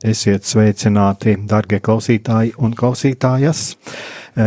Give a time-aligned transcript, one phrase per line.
[0.00, 3.74] Esiet sveicināti, darbie klausītāji un klausītājas.
[4.32, 4.46] E,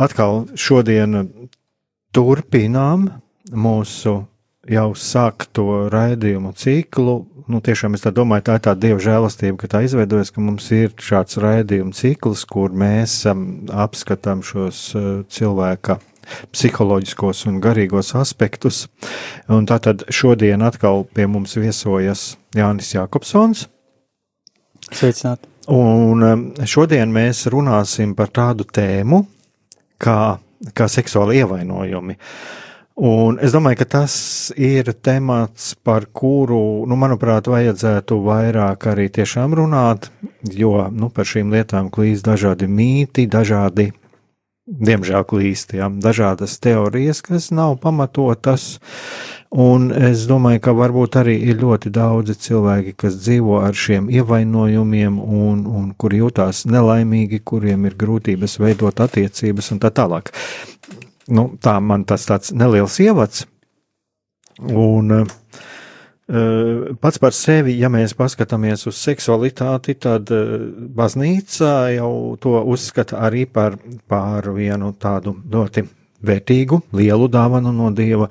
[0.00, 1.18] atkal šodien
[2.16, 3.10] turpinām
[3.52, 4.14] mūsu
[4.72, 7.18] jau sākto raidījumu ciklu.
[7.46, 10.96] Nu, tiešām es domāju, tā ir tā dieva žēlastība, ka tā izveidojas, ka mums ir
[10.96, 16.00] šāds raidījumu cikls, kur mēs um, apskatām šos uh, cilvēka
[16.56, 18.86] psiholoģiskos un garīgos aspektus.
[19.52, 23.68] Un tātad šodien atkal pie mums viesojas Jānis Jākopsons.
[24.92, 25.48] Sveicināti!
[25.72, 29.24] Un um, šodien mēs runāsim par tādu tēmu
[29.98, 30.36] kā,
[30.76, 32.14] kā seksuāli ievainojumi.
[33.06, 34.14] Un es domāju, ka tas
[34.56, 40.08] ir temats, par kuru, nu, manuprāt, vajadzētu vairāk arī tiešām runāt,
[40.54, 43.90] jo nu, par šīm lietām klīst dažādi mīti, dažādi,
[44.64, 48.76] diemžēl klīst, jā, dažādas teorijas, kas nav pamatotas.
[48.78, 54.08] Uh, Un es domāju, ka varbūt arī ir ļoti daudzi cilvēki, kas dzīvo ar šiem
[54.10, 60.32] ievainojumiem, un, un kuri jūtās nelaimīgi, kuriem ir grūtības veidot attiecības un tā tālāk.
[61.28, 63.46] Nu, tā man tas tāds neliels ievads.
[64.66, 65.26] Un uh,
[67.00, 70.56] pats par sevi, ja mēs paskatāmies uz seksualitāti, tad uh,
[70.96, 73.78] baznīca jau to uzskata arī par,
[74.08, 75.86] par vienu tādu ļoti
[76.26, 78.28] vērtīgu, lielu dāvanu no Dieva.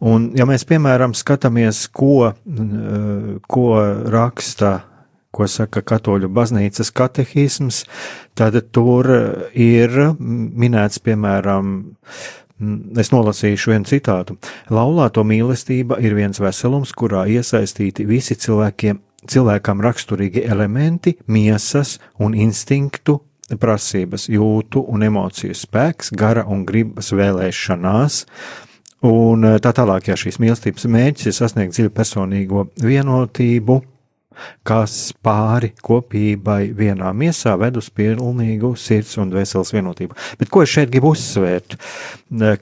[0.00, 3.68] Un, ja mēs, piemēram, skatāmies, ko, eh, ko
[4.12, 4.74] raksta,
[5.34, 7.84] ko saka katoļu baznīcas katehisms,
[8.38, 9.08] tad tur
[9.52, 11.72] ir minēts, piemēram,
[12.98, 14.34] Es nolasīšu vienu citātu.
[14.74, 18.98] Laulāto mīlestība ir viens veselums, kurā iesaistīti visi cilvēkiem,
[19.30, 23.20] cilvēkam raksturīgi elementi, miesas un instinktu
[23.56, 28.24] prasības, jūtu un emociju spēks, gara un gribas vēlēšanās.
[29.08, 33.80] Un eh, tā tālāk, ja šīs mīlestības mērķis ir sasniegt dziļu personīgo vienotību,
[34.66, 40.16] kas pāri kopībai vienā miesā ved uz pilnīgu sirds un dvēseles vienotību.
[40.40, 41.78] Bet ko es šeit gribu uzsvērt?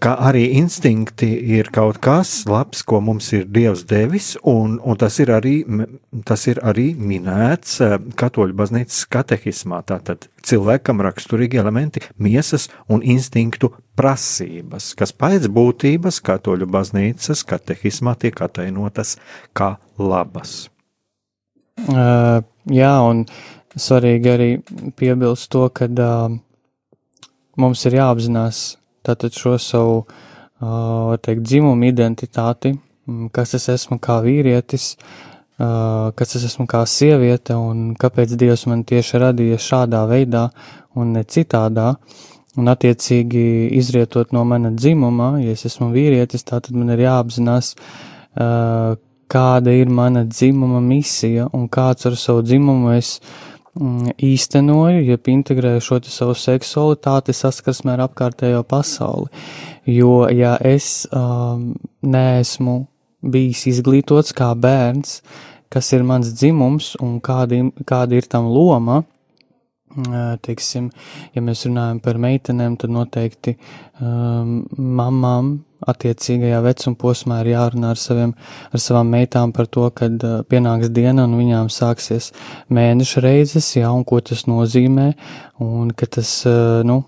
[0.02, 5.18] Ka arī instinkti ir kaut kas labs, ko mums ir Dievs devis, un, un tas,
[5.22, 5.56] ir arī,
[6.28, 9.82] tas ir arī minēts eh, Katoļu baznīcas katehismā.
[9.86, 18.40] Tātad cilvēkam raksturīgi elementi, miesas un instinktu prasības, kas pēc būtības Katoļu baznīcas katehismā tiek
[18.46, 19.16] atainotas
[19.56, 20.66] kā labas.
[21.76, 22.40] Uh,
[22.72, 23.26] jā, un
[23.76, 24.48] svarīgi arī
[24.96, 26.32] piebilst to, ka uh,
[27.60, 28.62] mums ir jāapzinās
[29.06, 32.74] tātad šo savu, uh, teikt, dzimumu identitāti,
[33.36, 34.94] kas es esmu kā vīrietis,
[35.60, 40.48] uh, kas es esmu kā sieviete un kāpēc Dievs man tieši radīja šādā veidā
[40.96, 41.94] un ne citādā.
[42.56, 48.96] Un attiecīgi izrietot no mana dzimuma, ja es esmu vīrietis, tātad man ir jāapzinās, uh,
[49.32, 53.16] kāda ir mana dzimuma misija un kāds ar savu dzimumu es
[53.74, 59.30] mm, īstenoju, ja integrēju šo savu seksualitāti saskarsmē ar apkārtējo pasauli.
[59.86, 62.78] Jo, ja es um, neesmu
[63.26, 65.20] bijis izglītots kā bērns,
[65.72, 69.02] kas ir mans dzimums un kāda, kāda ir tam loma,
[70.44, 70.90] teiksim,
[71.34, 73.56] ja mēs runājam par meitenēm, tad noteikti
[74.00, 75.56] um, mamām
[75.90, 78.34] attiecīgajā vecuma posmā ir jārunā ar, saviem,
[78.72, 82.32] ar savām meitām par to, kad uh, pienāks diena un viņām sāksies
[82.68, 85.12] mēneša reizes, jā, un ko tas nozīmē,
[85.64, 87.02] un ka tas, uh, nu,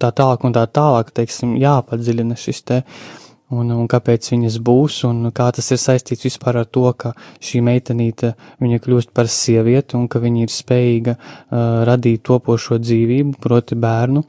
[0.00, 3.21] tā tālāk un tā tālāk, teiksim, jāpadziļina šis te uh,
[3.52, 7.12] un, un kāpēc viņas būs, un kā tas ir saistīts vispār ar to, ka
[7.42, 8.32] šī meitenīte
[8.62, 14.24] viņa kļūst par sievieti un ka viņa ir spējīga uh, radīt topošo dzīvību, proti bērnu.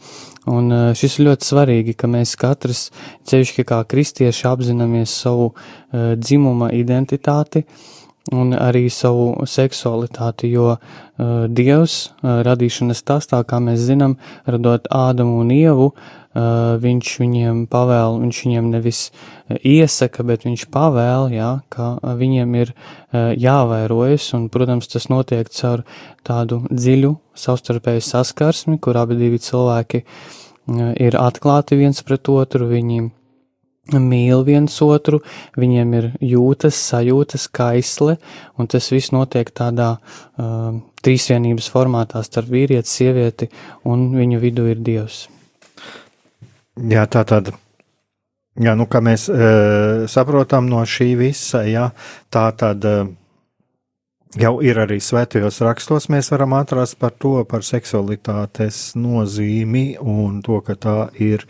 [0.54, 2.86] Un uh, šis ir ļoti svarīgi, ka mēs katrs,
[3.30, 7.64] ceļšķi kā kristieši, apzināmies savu uh, dzimuma identitāti
[8.32, 14.16] un arī savu seksualitāti, jo uh, Dievs uh, radīšanas stāstā, kā mēs zinām,
[14.48, 19.02] radot Ādamu un Ievu, uh, viņš viņiem pavēl, viņš viņiem nevis
[19.60, 25.84] iesaka, bet viņš pavēl, jā, ka viņiem ir uh, jāvairojas, un, protams, tas notiek caur
[26.24, 33.10] tādu dziļu savstarpēju saskarsmi, kur abi divi cilvēki uh, ir atklāti viens pret otru, viņi
[33.92, 35.20] mīl viens otru,
[35.60, 38.18] viņiem ir jūtas, sajūtas, kaisle,
[38.58, 43.50] un tas viss notiek tādā uh, trīsvienības formātā starp vīrieti, sievieti,
[43.84, 45.26] un viņu vidū ir Dievs.
[46.80, 47.52] Jā, tā tad.
[48.54, 51.88] Jā, nu, kā mēs e, saprotam no šī visa, jā,
[52.34, 52.94] tā tad e,
[54.38, 60.62] jau ir arī svētajos rakstos, mēs varam atrast par to, par seksualitātes nozīmi un to,
[60.66, 61.48] ka tā ir,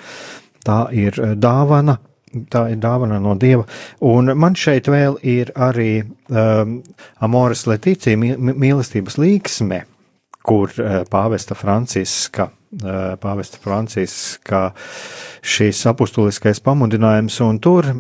[0.64, 1.98] tā ir dāvana,
[2.34, 3.66] Tā ir dāvana no Dieva.
[4.10, 6.80] Un man šeit vēl ir arī um,
[7.22, 9.84] Amoras Letīcija mīlestības līksme,
[10.44, 12.50] kur uh, pāvesta Franciska,
[12.82, 14.64] uh, pāvesta Franciska
[15.44, 17.92] šīs apustuliskais pamudinājums, un tur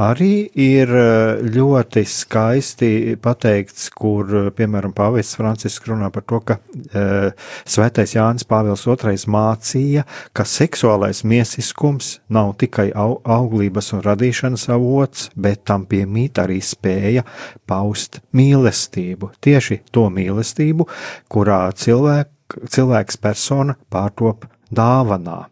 [0.00, 6.54] Arī ir eh, ļoti skaisti pateikts, kur, eh, piemēram, Pāvests Francisks runā par to, ka
[6.96, 7.32] e,
[7.68, 15.28] Svētais Jānis Pāvils II mācīja, ka seksuālais miesiskums nav tikai au, auglības un radīšanas avots,
[15.36, 17.26] bet tam piemīt arī spēja
[17.68, 19.34] paust mīlestību.
[19.44, 20.88] Tieši to mīlestību,
[21.28, 22.32] kurā cilvēk,
[22.64, 25.42] cilvēks persona pārtop dāvanā.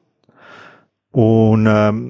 [1.21, 2.01] Un um,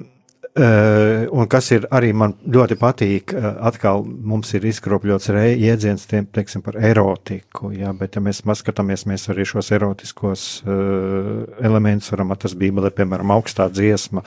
[1.31, 6.59] un kas ir arī man ļoti patīk, uh, atkal mums ir izkropļots jēdziens tiem, teiksim,
[6.65, 12.59] par erotiku, jā, bet ja mēs skatāmies, mēs arī šos erotiskos uh, elementus varam atrast
[12.59, 14.25] Bībelē, piemēram, augstā dziesma,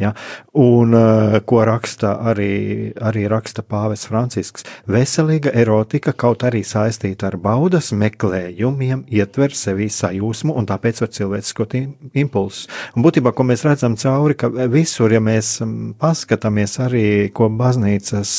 [0.00, 0.14] jā,
[0.56, 4.64] un uh, ko raksta arī, arī raksta pāvis Francisks.
[4.88, 11.76] Veselīga erotika, kaut arī saistīta ar baudas meklējumiem, ietver sevī sajūsmu un tāpēc var cilvēciskot
[12.16, 12.64] impulsus.
[12.96, 15.57] Un būtībā, ko mēs redzam cauri, ka visur, ja mēs
[16.00, 18.32] paskatāmies arī, ko baznīcas,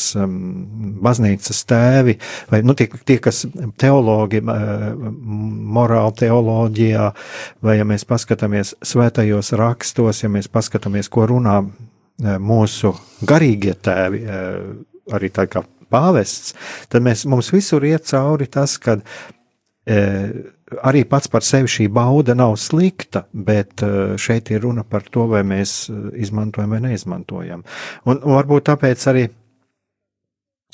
[1.06, 2.16] baznīcas tēvi,
[2.51, 3.44] vai nu, tie, tie, kas
[3.80, 7.07] teologi, morāla teoloģijā,
[7.66, 11.60] vai ja mēs paskatāmies svētajos rakstos, ja mēs paskatāmies, ko runā
[12.19, 12.94] mūsu
[13.27, 14.24] garīgie tēvi,
[15.16, 16.54] arī tā kā pāvests,
[16.92, 19.00] tad mēs, mums visur iet cauri tas, ka
[20.83, 25.25] arī pats par sevi šī bauda nav slikta, bet eh, šeit ir runa par to,
[25.31, 27.63] vai mēs eh, izmantojam vai neizmantojam.
[28.06, 29.27] Un, un varbūt tāpēc arī.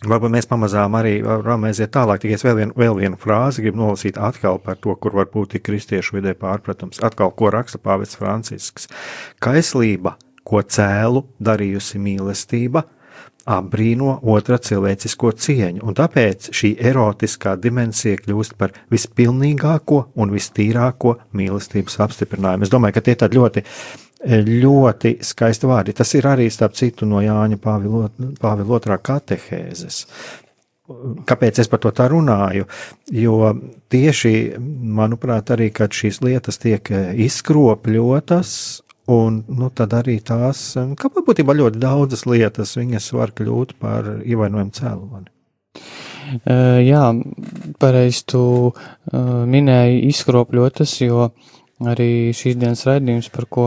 [0.06, 4.18] Varbūt mēs pamazām arī varam aiziet tālāk, tikai vēl, vien, vēl vienu frāzi gribu nolasīt
[4.19, 7.00] atkal par to, kur varbūt ir kristiešu vidē pārpratums.
[7.00, 8.89] Atkal, ko raksta Pāvils Francisks.
[9.42, 12.83] Kaislība, ko cēlu darījusi mīlestība,
[13.45, 22.00] apbrīno otra cilvēcisko cieņu, un tāpēc šī erotiskā dimensija kļūst par vispilnīgāko un vistīrāko mīlestības
[22.07, 22.65] apstiprinājumu.
[22.65, 23.65] Es domāju, ka tie ir ļoti,
[24.50, 25.94] ļoti skaisti vārdi.
[25.97, 30.01] Tas ir arī, starp citu, no Jāņa Pāvila otrā katehēzes.
[31.25, 32.68] Kāpēc es par to tā runāju?
[33.13, 33.53] Jo
[33.89, 34.33] tieši,
[34.97, 36.89] manuprāt, arī, kad šīs lietas tiek
[37.25, 38.51] izkropļotas
[39.12, 44.74] Un nu, tad arī tās, kā būtībā ļoti daudzas lietas, viņas var kļūt par ievainojumu
[44.74, 45.30] cēloni.
[46.25, 47.04] Uh, jā,
[47.78, 48.80] pareizi tu uh,
[49.45, 51.28] minēji izkropļotas, jo
[51.85, 53.66] arī šīs dienas raidījums, par ko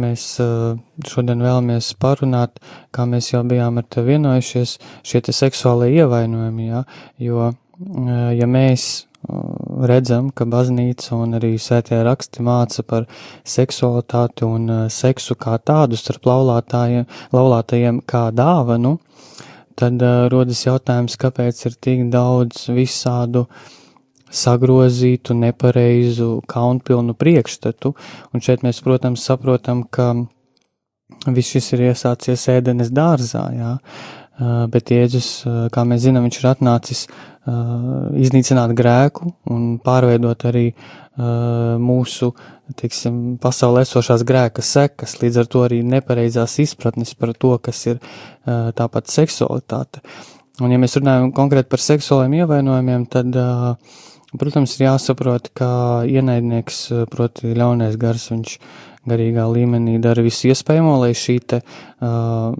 [0.00, 2.62] mēs uh, šodien vēlamies parunāt,
[2.96, 6.84] kā mēs jau bijām ar tevi vienojušies, šie te seksuālie ievainojumi, jā,
[7.28, 7.50] jo,
[8.38, 8.88] ja mēs
[9.26, 13.08] redzam, ka baznīca un arī sētie raksti māca par
[13.46, 18.98] seksualitāti un uh, seksu kā tādu starp laulātajiem kā dāvanu,
[19.78, 23.48] tad uh, rodas jautājums, kāpēc ir tik daudz visādu
[24.30, 27.94] sagrozītu, nepareizu, kaunpilnu priekšstatu,
[28.32, 30.12] un šeit mēs, protams, saprotam, ka
[31.26, 33.70] viss šis ir iesācies ēdenes dārzā, jā,
[34.68, 35.30] bet Jēzus,
[35.72, 37.37] kā mēs zinām, viņš ir atnācis Uh,
[38.18, 42.32] iznīcināt grēku un pārveidot arī uh, mūsu,
[42.78, 48.00] teiksim, pasaulē esošās grēka sekas, līdz ar to arī nepareizās izpratnes par to, kas ir
[48.00, 50.02] uh, tāpat seksualitāte.
[50.60, 53.36] Un ja mēs runājam konkrēti par seksuāliem ievainojumiem, tad,
[54.34, 55.68] protams, ir jāsaprot, ka
[56.10, 56.80] ienaidnieks,
[57.12, 58.56] proti ļaunais gars, viņš
[59.08, 62.50] garīgā līmenī dara visu iespējamo, lai šī te uh,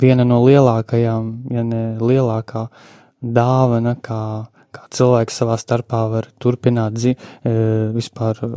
[0.00, 2.96] viena no lielākajām, ja ne lielākā, uh,
[3.34, 4.20] dāvana, kā,
[4.74, 7.54] kā cilvēks savā starpā var turpināt zi, e,
[7.96, 8.52] vispār e,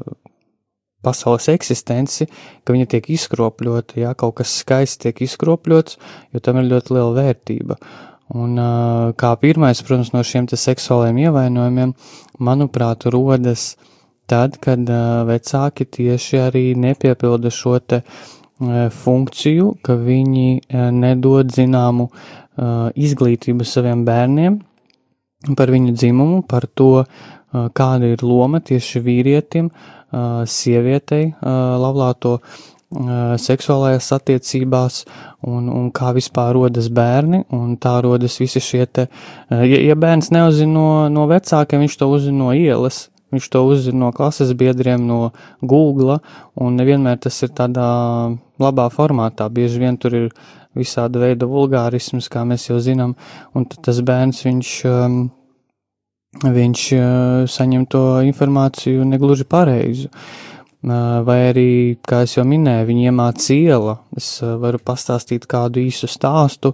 [1.05, 2.27] pasaules eksistenci,
[2.63, 5.99] ka viņa tiek izkropļota, ja kaut kas skaists tiek izkropļots,
[6.33, 7.79] jo tam ir ļoti liela vērtība.
[8.37, 8.59] Un
[9.17, 11.95] kā pirmais, protams, no šiem seksuāliem ievainojumiem,
[12.45, 13.71] manuprāt, rodas
[14.29, 14.85] tad, kad
[15.25, 18.03] vecāki tieši arī nepiepilda šo te
[18.59, 22.09] funkciju, ka viņi nedod zināmu
[22.59, 24.59] izglītību saviem bērniem
[25.55, 27.05] par viņu dzimumu, par to,
[27.49, 29.69] kāda ir loma tieši vīrietim,
[30.49, 32.39] sievietei laulāto
[32.89, 35.03] seksuālajās attiecībās
[35.45, 39.05] un, un kā vispār rodas bērni, un tā rodas visi šie te,
[39.49, 44.05] ja, ja bērns neuzzina no, no vecākiem, viņš to uzzina no ielas, viņš to uzzina
[44.05, 45.31] no klases biedriem, no
[45.61, 46.19] Google,
[46.55, 47.89] un nevienmēr tas ir tādā
[48.59, 50.29] labā formātā, bieži vien tur ir
[50.77, 53.15] visāda veida vulgārisms, kā mēs jau zinām,
[53.57, 54.73] un tas bērns, viņš,
[56.59, 56.85] viņš
[57.49, 60.11] saņem to informāciju negluži pareizu.
[60.79, 61.71] Vai arī,
[62.07, 63.97] kā jau minēju, viņi iemācīja iela.
[64.15, 66.71] Es varu pastāstīt kādu īsu stāstu.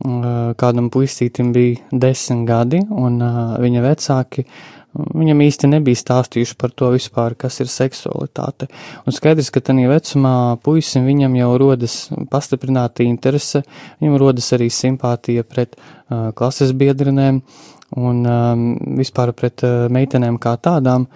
[0.00, 3.20] Kādam puisītim bija desmit gadi, un
[3.60, 4.46] viņa vecāki
[4.96, 8.68] viņam īsti nebija stāstījuši par to vispār, kas ir seksualitāte.
[9.06, 10.34] Un skaidrs, ka tajā vecumā
[10.64, 11.96] puisim viņam jau rodas
[12.32, 13.64] pastiprināta interese,
[14.00, 17.42] viņam rodas arī simpātija pret uh, klases biedrenēm
[17.96, 21.08] un um, vispār pret uh, meitenēm kā tādām.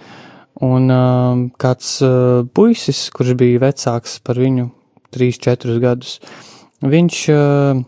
[0.61, 4.69] Un uh, kāds uh, puisis, kurš bija vecāks par viņu
[5.15, 6.19] 3-4 gadus,
[6.85, 7.81] viņš uh,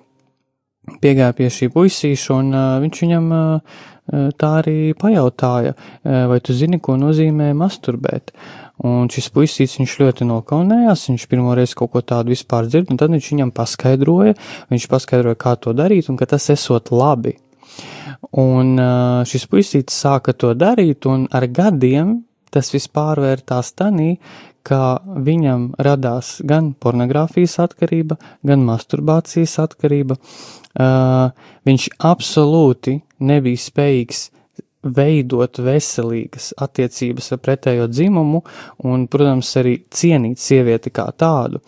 [1.04, 3.80] piegāja pie šī puisīša un uh, viņš viņam uh,
[4.40, 8.34] tā arī pajautāja, uh, vai tu zini, ko nozīmē masturbēt.
[8.84, 13.14] Un šis puisīts viņš ļoti nokaunējās, viņš pirmoreiz kaut ko tādu vispār dzird, un tad
[13.14, 14.36] viņš viņam paskaidroja,
[14.74, 17.38] viņš paskaidroja, kā to darīt, un ka tas esot labi.
[18.40, 22.24] Un uh, šis puisīts sāka to darīt, un ar gadiem
[22.54, 24.18] tas viss pārvērtās tanī,
[24.64, 30.18] ka viņam radās gan pornogrāfijas atkarība, gan masturbācijas atkarība.
[30.74, 31.30] Uh,
[31.68, 34.24] viņš absolūti nebija spējīgs
[34.84, 38.42] veidot veselīgas attiecības ar pretējo dzimumu
[38.84, 41.62] un, protams, arī cienīt sievieti kā tādu.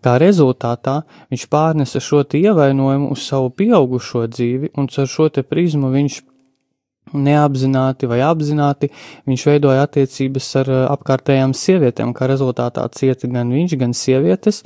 [0.00, 1.02] Kā rezultātā
[1.32, 6.20] viņš pārnesa šo ievainojumu uz savu pieaugušo dzīvi, un ar šo prizmu viņš
[7.16, 8.90] neapzināti vai apzināti
[9.28, 14.62] viņš veidoja attiecības ar eh, apkārtējām sievietēm, kā rezultātā cieta gan viņš, gan sievietes,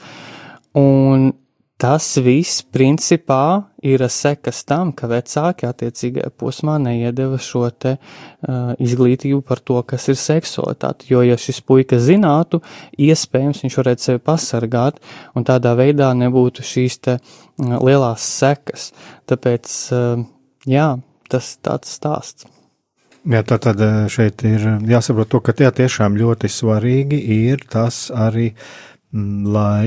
[0.76, 1.32] un
[1.80, 9.42] tas viss principā ir sekas tam, ka vecāki attiecīgajā posmā neiedeva šo te uh, izglītību
[9.46, 12.62] par to, kas ir seksualitāte, jo ja šis puika zinātu,
[12.96, 15.02] iespējams viņš varētu sevi pasargāt,
[15.34, 18.92] un tādā veidā nebūtu šīs te uh, lielās sekas,
[19.30, 20.26] tāpēc, uh,
[20.70, 20.90] jā,
[21.28, 22.48] tas tāds stāsts.
[23.24, 28.10] Jā, tā tad eh, šeit ir jāsaprot to, ka tie tiešām ļoti svarīgi ir tas
[28.12, 28.50] arī,
[29.16, 29.86] mm, lai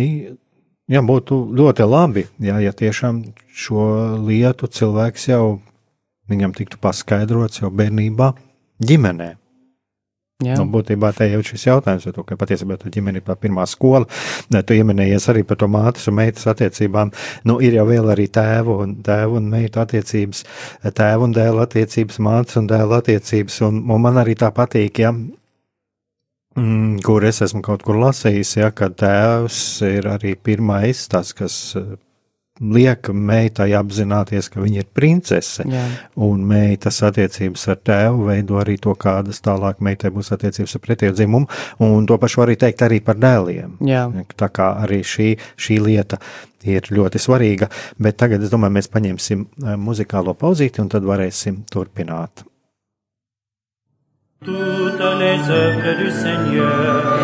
[0.91, 3.23] jā, būtu ļoti labi, jā, ja tiešām
[3.55, 3.87] šo
[4.27, 5.59] lietu cilvēks jau
[6.27, 8.33] viņam tiktu paskaidrots jau bērnībā
[8.83, 9.35] ģimenē.
[10.45, 10.53] Jā.
[10.53, 14.05] Nu, būtībā te jau šis jautājums to, ka patiesībā tā ģimene ir tā pirmā skola.
[14.53, 17.09] Tu ieminējies arī par to mātes un meitas attiecībām.
[17.49, 20.43] Nu, ir jau vēl arī tēvu un tēvu un meitu attiecības,
[20.93, 23.57] tēvu un dēlu attiecības, mātes un dēlu attiecības.
[23.65, 25.15] Un, un man arī tā patīk, ja,
[26.57, 31.61] mm, kur es esmu kaut kur lasījis, ja, ka tēvs ir arī pirmais tas, kas
[32.61, 35.83] liek meitai apzināties, ka viņa ir princese, Jā.
[36.27, 41.15] un meitas attiecības ar tēvu veido arī to, kādas tālāk meitai būs attiecības ar pretējo
[41.17, 41.49] dzimumu,
[41.85, 43.77] un to pašu arī teikt arī par dēliem.
[43.87, 44.07] Jā.
[44.37, 46.21] Tā kā arī šī, šī lieta
[46.67, 47.69] ir ļoti svarīga,
[48.01, 52.45] bet tagad es domāju, mēs paņemsim eh, muzikālo pauzīti, un tad varēsim turpināt.
[54.43, 57.19] Toutes les œuvres du Seigneur.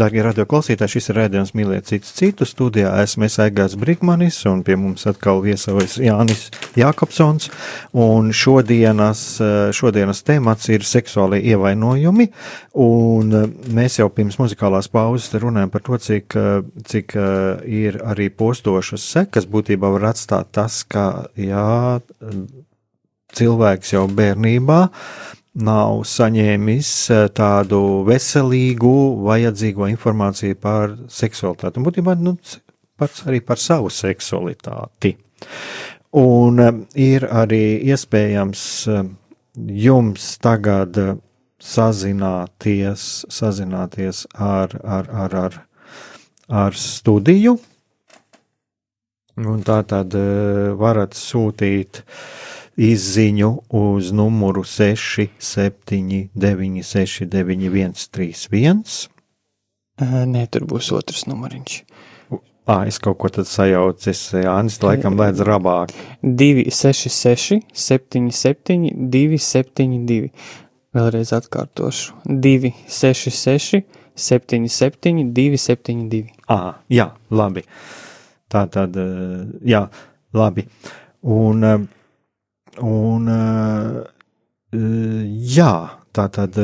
[0.00, 2.88] Darbie radio klausītāji, šis ir rādījums mīlēt citus citu studijā.
[3.02, 6.46] Esmu Aigās Brigmanis un pie mums atkal viesojas Jānis
[6.78, 7.50] Jākopsons.
[8.00, 9.20] Un šodienas,
[9.76, 12.30] šodienas temats ir seksuālie ievainojumi.
[12.80, 13.34] Un
[13.76, 16.38] mēs jau pirms muzikālās pauzes runājam par to, cik,
[16.88, 17.16] cik
[17.68, 22.00] ir arī postošas sekas būtībā var atstāt tas, ka jā,
[23.36, 24.80] cilvēks jau bērnībā
[25.64, 28.94] nav saņēmis eh, tādu veselīgu,
[29.26, 31.80] vajadzīgo informāciju par seksualitāti.
[31.80, 32.36] Un būtībā nu,
[33.00, 35.14] pats arī par savu seksualitāti.
[36.20, 39.02] Un eh, ir arī iespējams eh,
[39.86, 41.00] jums tagad
[41.60, 45.58] sazināties, sazināties ar, ar, ar, ar,
[46.64, 47.58] ar studiju.
[49.40, 50.12] Un tā tad
[50.76, 52.49] varat sūtīt uh,
[52.80, 59.10] izziņu uz numuru 679, 691, 31.
[60.00, 61.82] Nē, tur būs otrs numuriņš.
[62.70, 64.12] Ah, es kaut ko tādu sajaucu.
[64.44, 65.92] Jānis laikam lēdz rabāk.
[66.22, 70.30] 266, 77, 272.
[70.96, 72.14] Vēlreiz atkārtošu.
[72.24, 76.30] 266, 77, 272.
[76.48, 77.66] Ah, jā, labi.
[78.50, 78.96] Tā tad,
[79.66, 79.84] jā,
[80.34, 80.66] labi.
[81.20, 81.88] Un
[82.78, 83.26] Un,
[85.50, 85.72] jā,
[86.14, 86.58] tā tad,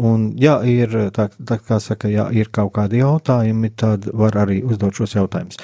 [0.00, 4.62] un, ja ir, tā, tā kā saka, ja ir kaut kādi jautājumi, tad var arī
[4.64, 5.60] uzdot šos jautājumus.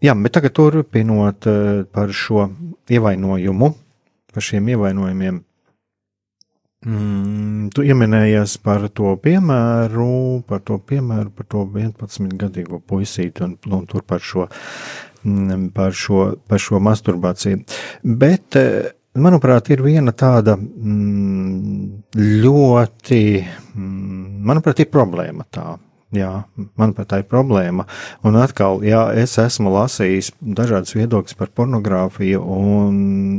[0.00, 1.48] Jā, bet tagad turpinot
[1.92, 2.48] par šo
[2.88, 3.72] ievainojumu,
[4.32, 5.42] par šiem ievainojumiem.
[6.80, 13.82] Mm, tu pieminējies par to piemēru, par to piemēru, par to 11-gadīgo puisīti un, un
[13.84, 14.46] tur par šo,
[15.20, 17.60] mm, par šo, par šo masturbāciju.
[18.00, 18.56] Bet
[19.18, 23.22] manuprāt, ir viena tāda mm, ļoti,
[23.74, 25.76] mm, manuprāt, ir problēma tā.
[26.10, 26.40] Jā,
[26.74, 27.84] manuprāt, tā ir problēma.
[28.26, 32.96] Un atkal, jā, es esmu lasījis dažādas viedokļas par pornogrāfiju, un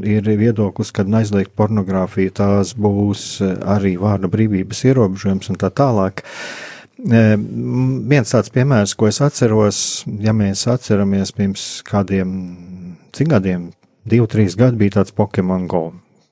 [0.08, 6.24] ir viedoklis, ka aizliegt pornogrāfiju tās būs arī vārda brīvības ierobežojums un tā tālāk.
[7.02, 7.26] E,
[8.08, 9.84] viens tāds piemērs, ko es atceros,
[10.24, 12.32] ja mēs atceramies pirms kādiem,
[13.12, 13.68] cik gadiem,
[14.08, 15.84] divi, trīs gadi bija tāds Pokemon Go.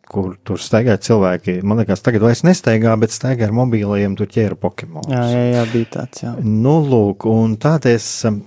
[0.10, 1.60] Kur tur staigāja cilvēki.
[1.62, 5.06] Man liekas, tagad vairs nestaigā, bet staigā ar mobīliem, tur ķēra Pokemon.
[5.12, 6.24] Jā, jā, jā, bija tāds.
[6.24, 6.34] Jā.
[6.42, 8.40] Nu, lūk, un tādā es um,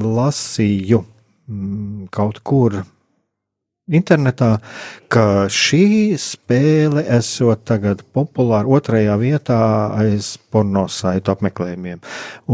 [0.00, 2.80] lasīju mm, kaut kur
[3.94, 4.56] internetā,
[5.10, 9.58] ka šī spēle esot tagad populāra otrajā vietā
[9.98, 12.00] aiz pornosaitu apmeklējumiem.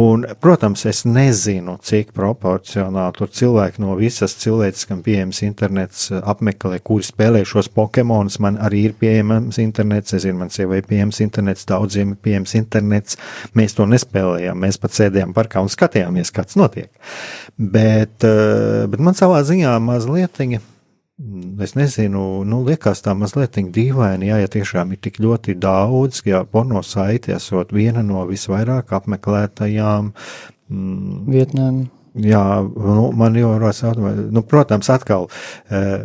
[0.01, 6.81] Un, protams, es nezinu, cik proporcionāli tur cilvēki no visas cilvēces, kam pieejams internets, apmeklē,
[6.85, 8.38] kuri spēlē šos Pokemonus.
[8.44, 12.57] Man arī ir pieejams internets, es zinu, man sievai ir pieejams internets, daudziem ir pieejams
[12.59, 13.20] internets.
[13.57, 16.90] Mēs to nespēlējām, mēs pat sēdējām parkā un skatījāmies, kas notiek.
[17.57, 20.76] Bet, eh, bet man savā ziņā mazliet Mm,
[21.64, 26.42] es nezinu, nu, liekas tā mazliet dīvaini, jā, ja tiešām ir tik ļoti daudz, ja
[26.44, 31.87] porno saiti esot viena no visvairāk apmeklētajām mm, vietnēm.
[32.20, 35.29] Jā, nu, man jau ir jāsaka, nu, protams, atkal,
[35.68, 36.05] eh,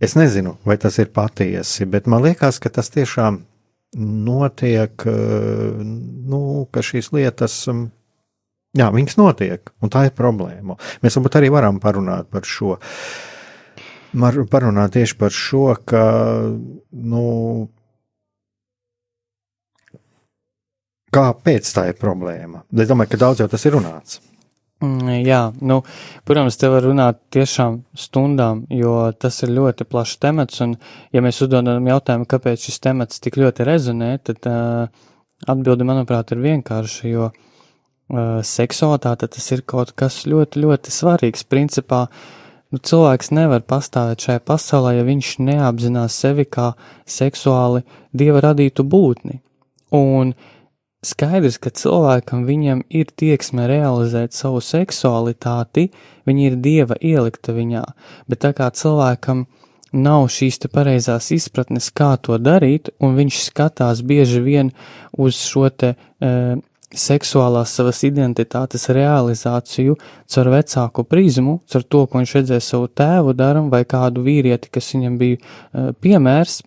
[0.00, 3.42] es nezinu, vai tas ir patiesi, bet man liekas, ka tas tiešām
[3.96, 5.84] notiek, eh,
[6.32, 7.56] nu, ka šīs lietas.
[7.72, 7.88] Mm,
[8.76, 10.76] jā, viņas notiek, un tā ir problēma.
[11.04, 12.76] Mēs varbūt arī varam parunāt par šo.
[12.76, 13.32] Uh,
[14.50, 16.04] parunāt tieši par šo, ka,
[16.92, 17.24] nu,
[21.16, 22.64] kāpēc tā ir problēma?
[22.76, 24.20] Es domāju, ka daudz jau tas ir runāts.
[24.84, 25.80] Mm, jā, nu,
[26.28, 30.76] protams, te var runāt tiešām stundām, jo tas ir ļoti plašs temats, un
[31.16, 35.06] ja mēs uzdodam jautājumu, kāpēc šis temats tik ļoti rezonē, tad uh,
[35.48, 41.48] atbildi, manuprāt, ir vienkārši, jo uh, seksualitāte tas ir kaut kas ļoti, ļoti svarīgs.
[41.48, 42.45] Principā, uh,
[42.76, 46.74] Nu, cilvēks nevar pastāvēt šajā pasaulē, ja viņš neapzinās sevi kā
[47.08, 47.80] seksuāli
[48.12, 49.38] dieva radītu būtni.
[49.96, 50.34] Un
[51.00, 55.86] skaidrs, ka cilvēkam viņam ir tieksme realizēt savu seksualitāti,
[56.28, 57.86] viņa ir dieva ielikta viņā,
[58.28, 59.46] bet tā kā cilvēkam
[59.96, 64.74] nav šīs te pareizās izpratnes, kā to darīt, un viņš skatās bieži vien
[65.16, 66.34] uz šo te e,
[66.94, 69.96] seksuālās savas identitātes realizāciju
[70.30, 74.92] caur vecāku prizmu, caur to, ko viņš redzēja savu tēvu daram vai kādu vīrieti, kas
[74.94, 76.60] viņam bija uh, piemērs,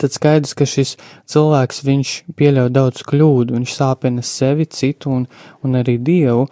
[0.00, 0.96] tad skaidrs, ka šis
[1.30, 5.26] cilvēks viņš pieļauj daudz kļūdu, viņš sāpina sevi, citu un,
[5.64, 6.46] un arī dievu,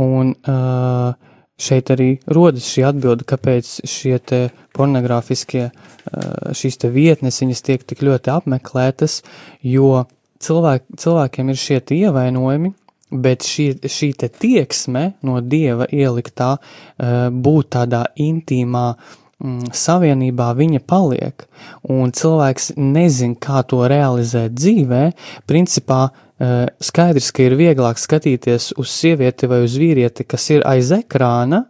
[0.00, 1.12] un uh,
[1.58, 4.44] šeit arī rodas šī atbilde, kāpēc šie te
[4.76, 9.22] pornogrāfiskie, uh, šīs te vietnes, viņas tiek tik ļoti apmeklētas,
[9.60, 10.06] jo
[10.44, 12.72] cilvēk, cilvēkiem ir šie ievainojumi,
[13.10, 21.46] bet šī, šī tieksme no dieva ieliktā uh, būt tādā intīmā mm, savienībā, viņa paliek,
[21.88, 25.02] un cilvēks nezin, kā to realizēt dzīvē,
[25.48, 30.92] principā uh, skaidrs, ka ir vieglāk skatīties uz sievieti vai uz vīrieti, kas ir aiz
[30.94, 31.64] ekrāna,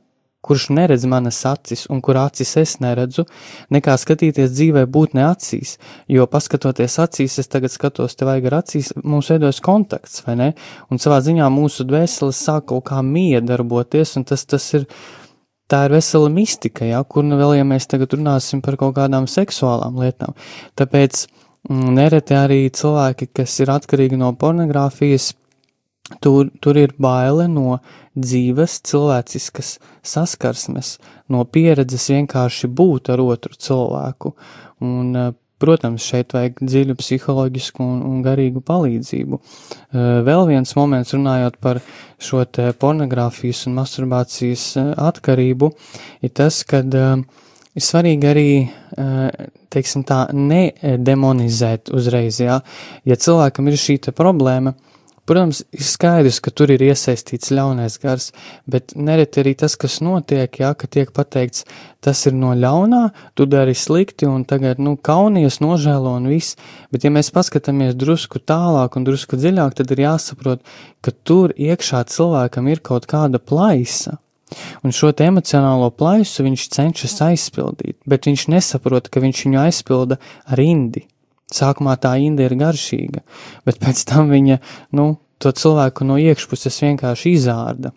[0.49, 3.27] kurš neredz manas acis un kur acis es neredzu,
[3.75, 5.77] nekā skatīties dzīvē būtne acīs,
[6.09, 10.51] jo paskatoties acīs, es tagad skatos te vajag ar acīs, mums veidojas kontakts, vai ne?
[10.89, 14.87] Un savā ziņā mūsu dvēseles sāk kaut kā miedarboties, un tas, tas ir,
[15.69, 19.29] tā ir vesela mistika, ja, kur nu vēl, ja mēs tagad runāsim par kaut kādām
[19.29, 20.33] seksuālām lietām.
[20.81, 21.27] Tāpēc
[21.69, 25.35] mm, nereti arī cilvēki, kas ir atkarīgi no pornogrāfijas,
[26.25, 27.79] Tur, tur ir baile no
[28.22, 29.76] dzīves, cilvēciskas
[30.07, 30.96] saskarsmes,
[31.33, 34.35] no pieredzes vienkārši būt ar otru cilvēku.
[34.85, 39.40] Un, eh, protams, šeit vajag dziļu psiholoģisku un, un garīgu palīdzību.
[39.40, 41.81] Eh, vēl viens moments runājot par
[42.18, 42.44] šo
[42.78, 45.72] pornogrāfijas un masturbācijas eh, atkarību,
[46.22, 48.50] ir tas, kad ir svarīgi arī,
[49.70, 52.59] teiksim tā, nedemonizēt uzreiz, jā.
[53.07, 54.74] Ja cilvēkam ir šī problēma,
[55.29, 58.31] Protams, ir skaidrs, ka tur ir iesaistīts ļaunais gars,
[58.64, 61.67] bet nereti arī tas, kas notiek, jā, ka tiek pateikts,
[62.01, 63.03] tas ir no ļaunā,
[63.37, 66.57] tu dari slikti un tagad, nu, kaunies, nožēlo un viss,
[66.95, 70.64] bet ja mēs paskatāmies drusku tālāk un drusku dziļāk, tad ir jāsaprot,
[71.05, 74.17] ka tur iekšā cilvēkam ir kaut kāda plaisa.
[74.81, 80.17] Un šo emocionālo plaisu viņš cenšas aizpildīt, bet viņš nesaprot, ka viņš viņu aizpilda
[80.49, 81.05] ar indi.
[81.55, 83.23] Sākumā tā inde ir garšīga,
[83.65, 84.59] bet pēc tam viņa,
[84.99, 87.95] nu, to cilvēku no iekšpuses vienkārši izārda.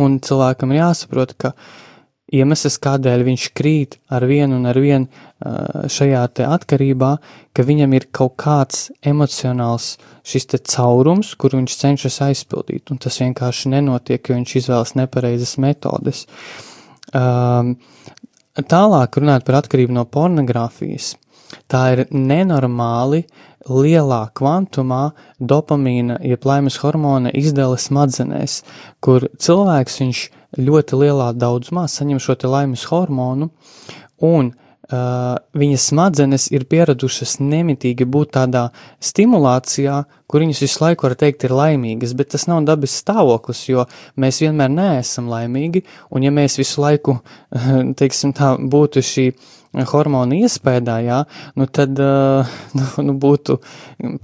[0.00, 1.52] Un cilvēkam ir jāsaprot, ka
[2.34, 5.06] iemesls, kādēļ viņš krīt ar vienu un ar vienu
[5.92, 7.10] šajā te atkarībā,
[7.54, 9.92] ka viņam ir kaut kāds emocionāls
[10.26, 15.54] šis te caurums, kur viņš cenšas aizpildīt, un tas vienkārši nenotiek, jo viņš izvēlas nepareizas
[15.62, 16.24] metodes.
[18.56, 21.14] Tālāk runāt par atkarību no pornogrāfijas
[21.70, 23.24] Tā ir nenormāli
[23.66, 28.60] lielā kvantumā dopamīna, jeb laimes hormona izdala smadzenēs,
[29.02, 30.22] kur cilvēks viņš
[30.62, 33.50] ļoti lielā daudzumā saņem šo te laimes hormonu,
[34.24, 38.68] un uh, viņa smadzenes ir pieradušas nemitīgi būt tādā
[39.02, 39.98] stimulācijā,
[40.30, 43.86] kur viņas visu laiku, var teikt, ir laimīgas, bet tas nav dabas stāvoklis, jo
[44.22, 47.18] mēs vienmēr neesam laimīgi, un ja mēs visu laiku,
[48.00, 49.28] teiksim tā, būtu šī
[49.84, 51.22] hormonu iespējā, jā,
[51.56, 52.56] nu tad uh,
[53.06, 53.58] nu, būtu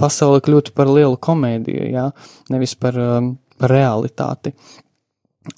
[0.01, 2.09] pasaule kļūtu par lielu komēdiju, jā,
[2.53, 4.55] nevis par, um, par realitāti.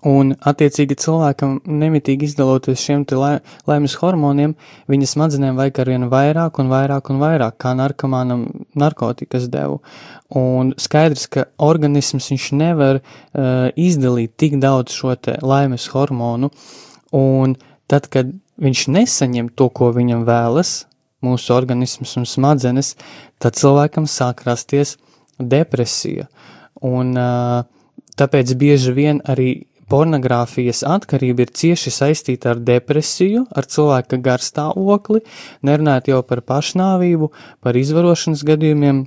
[0.09, 3.35] Un, attiecīgi, cilvēkam nemitīgi izdaloties šiem lai,
[3.69, 4.55] laimes hormoniem,
[4.89, 8.47] viņa smadzenēm vajag arvien vairāk un vairāk un vairāk, kā narkomānam
[8.81, 9.83] narkotikas devu.
[10.41, 15.13] Un skaidrs, ka organisms viņš nevar uh, izdalīt tik daudz šo
[15.45, 16.49] laimes hormonu,
[17.13, 17.53] un
[17.85, 20.85] tad, kad viņš nesaņem to, ko viņam vēlas,
[21.25, 22.95] mūsu organisms un smadzenes,
[23.41, 24.97] tad cilvēkam sāk rasties
[25.39, 26.29] depresija.
[26.85, 27.15] Un
[28.19, 35.23] tāpēc bieži vien arī pornogrāfijas atkarība ir cieši saistīta ar depresiju, ar cilvēka garstāvokli,
[35.67, 37.31] nerunājot jau par pašnāvību,
[37.65, 39.05] par izvarošanas gadījumiem.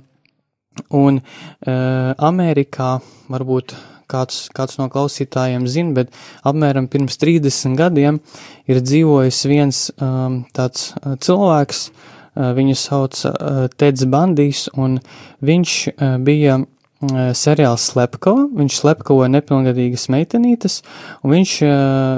[0.94, 3.74] Un uh, Amerikā varbūt
[4.10, 6.14] kāds, kāds no klausītājiem zina, bet
[6.48, 8.20] apmēram pirms 30 gadiem
[8.68, 14.98] ir dzīvojis viens um, tāds uh, cilvēks, uh, viņu sauc uh, Teds Bandijs, un
[15.44, 16.62] viņš uh, bija
[16.98, 20.80] seriāls Slepkava, viņš slepkavoja nepilngadīgas meitenītes,
[21.22, 21.52] un viņš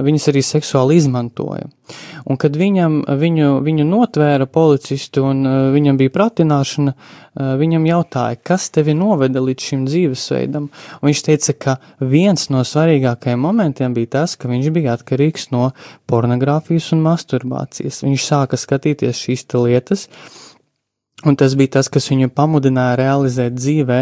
[0.07, 1.69] viņas arī seksuāli izmantoja.
[2.31, 5.43] Un kad viņam, viņu, viņu notvēra policistu un
[5.75, 6.95] viņam bija pratināšana,
[7.61, 13.43] viņam jautāja, kas tevi noveda līdz šim dzīvesveidam, un viņš teica, ka viens no svarīgākajiem
[13.43, 15.73] momentiem bija tas, ka viņš bija atkarīgs no
[16.09, 18.05] pornogrāfijas un masturbācijas.
[18.07, 20.09] Viņš sāka skatīties šīs lietas,
[21.25, 23.99] Un tas bija tas, kas viņu pamudināja realizēt dzīvē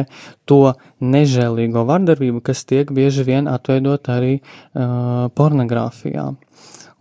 [0.47, 6.29] to nežēlīgo vardarbību, kas tiek bieži vien atveidot arī uh, pornogrāfijā.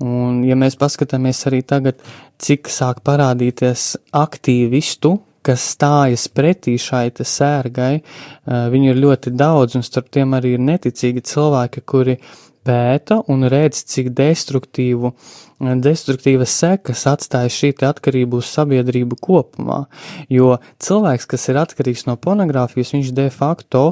[0.01, 2.01] Un, ja mēs paskatāmies arī tagad,
[2.41, 9.85] cik sāk parādīties aktīvistu, kas stājas pretī šai sērgai, uh, viņu ir ļoti daudz, un
[9.85, 12.17] starp tiem arī ir neticīgi cilvēki, kuri
[12.65, 19.85] pēta un redz, cik destruktīvu uh, destruktīvas sekas atstāja šī atkarība uz sabiedrību kopumā.
[20.29, 23.85] Jo cilvēks, kas ir atkarīgs no pornogrāfijas, viņš de facto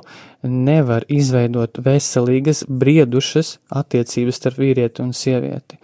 [0.44, 5.80] nevar izveidot veselīgas, briedušas attiecības starp vīrieti un sievieti.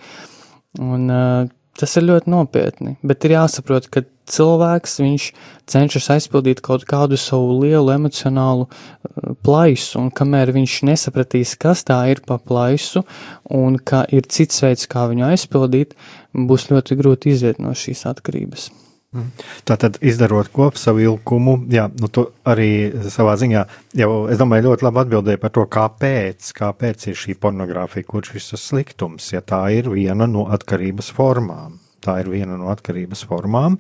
[0.80, 5.28] Un, uh, tas ir ļoti nopietni, bet ir jāsaprot, ka cilvēks viņš
[5.72, 12.02] cenšas aizpildīt kaut kādu savu lielu emocionālu uh, plaisu, un kamēr viņš nesapratīs, kas tā
[12.14, 13.06] ir pa plaisu,
[13.52, 15.98] un ka ir cits veids, kā viņu aizpildīt,
[16.34, 18.72] būs ļoti grūti iziet no šīs atkarības.
[19.12, 19.44] Mhm.
[19.68, 23.66] Tātad, izdarot kopsavilkumu, jā, nu, tu arī savā ziņā
[24.00, 28.70] jau, es domāju, ļoti labi atbildēji par to, kāpēc, kāpēc ir šī pornogrāfija, kurš šis
[28.70, 31.76] sliktums, ja tā ir viena no atkarības formām.
[32.02, 33.76] Tā ir viena no atkarības formām.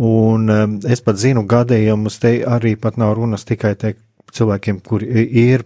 [0.00, 3.94] Un um, es pat zinu gadījumus, te arī pat nav runas tikai te
[4.34, 5.64] cilvēkiem, kur ir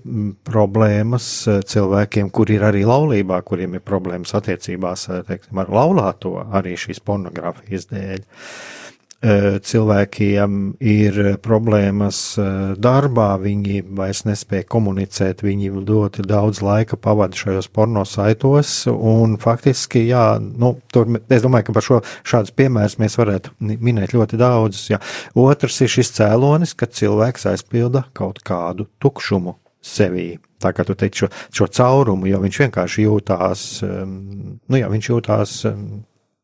[0.49, 1.27] problēmas,
[1.69, 7.91] cilvēkiem, kur ir arī laulībā, kuriem ir problēmas attiecībās teiksim, ar laulāto, arī šīs pornogrāfijas
[7.93, 8.25] dēļ.
[8.25, 8.84] Eh,
[9.25, 17.71] cilvēkiem ir problēmas eh, darbā, viņi vairs nespēja komunicēt, viņi ļoti daudz laika pavada šajos
[17.73, 23.55] pornosaitos, un faktiski, jā, nu, tur, es domāju, ka par šo šādus piemērus mēs varētu
[23.65, 25.01] minēt ļoti daudzus, jā.
[25.41, 30.35] Otrs ir šis cēlonis, kad cilvēks aizpilda kaut kādu tukšumu sevī.
[30.61, 35.59] Tā kā tu teici šo, šo caurumu, jo viņš vienkārši jūtās, nu jā, viņš jūtās,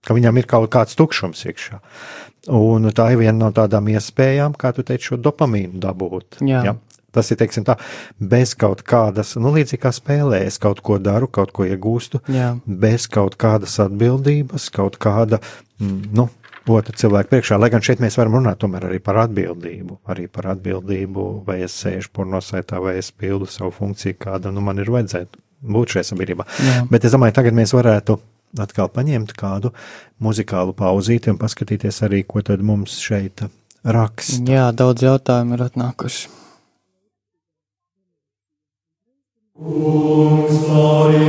[0.05, 1.81] ka viņam ir kaut kāds tukšums iekšā.
[2.49, 6.41] Un tā ir viena no tādām iespējām, kā tu teici, šo dopamīnu dabūt.
[6.49, 6.63] Jā.
[6.71, 6.77] Ja?
[7.11, 7.75] Tas ir, teiksim, tā,
[8.23, 12.53] bez kaut kādas, nu, līdzīgi kā spēlē, es kaut ko daru, kaut ko iegūstu, Jā.
[12.65, 15.41] bez kaut kādas atbildības, kaut kāda,
[15.83, 16.29] mm, nu,
[16.71, 17.59] otra cilvēka priekšā.
[17.59, 21.75] Lai gan šeit mēs varam runāt tomēr arī par atbildību, arī par atbildību, vai es
[21.83, 25.43] sēžu pornosaitā, vai es pildu savu funkciju, kāda, nu, man ir vajadzētu
[25.75, 26.47] būt šajā sabiedrībā.
[26.63, 26.85] Jā.
[26.93, 28.21] Bet es domāju, tagad mēs varētu
[28.59, 29.73] atkal paņemt kādu
[30.23, 33.45] muzikālu pauzīti un paskatīties arī, ko tad mums šeit
[33.85, 34.43] raksta.
[34.51, 36.29] Jā, daudz jautājumu ir atnākuši.
[39.61, 41.27] Kungs, mani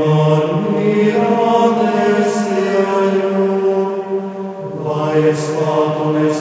[0.00, 2.38] par mīlēs,
[4.86, 6.40] lai es pārtu es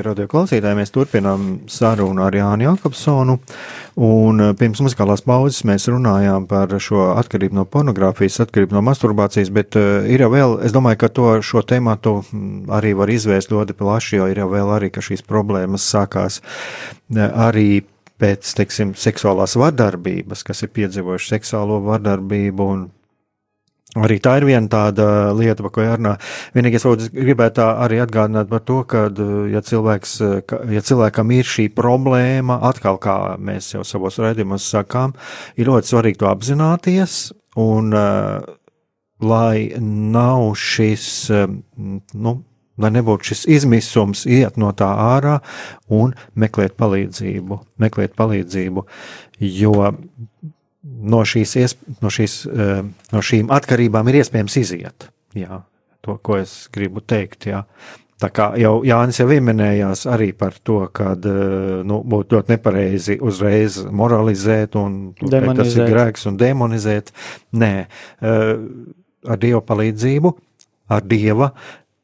[0.00, 3.34] Darbie radio klausītāji, mēs turpinām sarunu ar Jānu Jakobsonu.
[4.00, 9.50] Un eh, pirms muzikālās pauzes mēs runājām par šo atkarību no pornogrāfijas, atkarību no masturbācijas,
[9.52, 13.52] bet uh, ir jau vēl, es domāju, ka to šo tēmatu mm, arī var izvērst
[13.52, 17.82] ļoti plaši, jo ir jau vēl arī, ka šīs problēmas sākās uh, arī
[18.20, 22.88] pēc, teiksim, seksuālās vardarbības, kas ir piedzīvojuši seksuālo vardarbību un
[24.00, 26.14] Arī tā ir viena tāda lieta, par ko jārunā.
[26.56, 29.06] Vienīgais, ko es gribētu arī atgādināt par to, ka,
[29.52, 30.14] ja, cilvēks,
[30.72, 35.12] ja cilvēkam ir šī problēma, atkal, kā mēs jau savos raidījumos sakām,
[35.60, 37.18] ir ļoti svarīgi to apzināties
[37.60, 37.92] un
[39.20, 41.08] lai nav šis,
[42.14, 42.36] nu,
[42.80, 45.38] lai nebūtu šis izmisums, iet no tā ārā
[45.92, 48.86] un meklēt palīdzību, meklēt palīdzību,
[49.60, 49.74] jo
[50.82, 51.56] no, šīs,
[52.00, 55.08] no, šīs, eh, no šīm atkarībām ir iespējams iziet.
[55.36, 55.62] Jā,
[56.04, 57.48] to, ko es gribu teikt.
[57.50, 57.64] Jā.
[58.20, 63.18] Tā kā jau Jānis jau minējās arī par to, ka eh, nu, būtu ļoti nepareizi
[63.24, 67.14] uzreiz moralizēt, un teikt, tas ir grēks un demonizēt.
[67.56, 68.54] Nē, eh,
[69.28, 70.34] ar Dieva palīdzību,
[70.90, 71.52] ar Dieva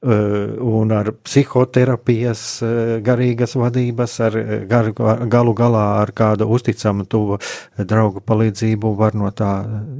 [0.06, 4.92] un ar psihoterapijas, eh, garīgas vadības, ar eh, gar,
[5.26, 7.38] galu galā ar kādu uzticamu tuvu
[7.78, 9.50] draugu palīdzību var no tā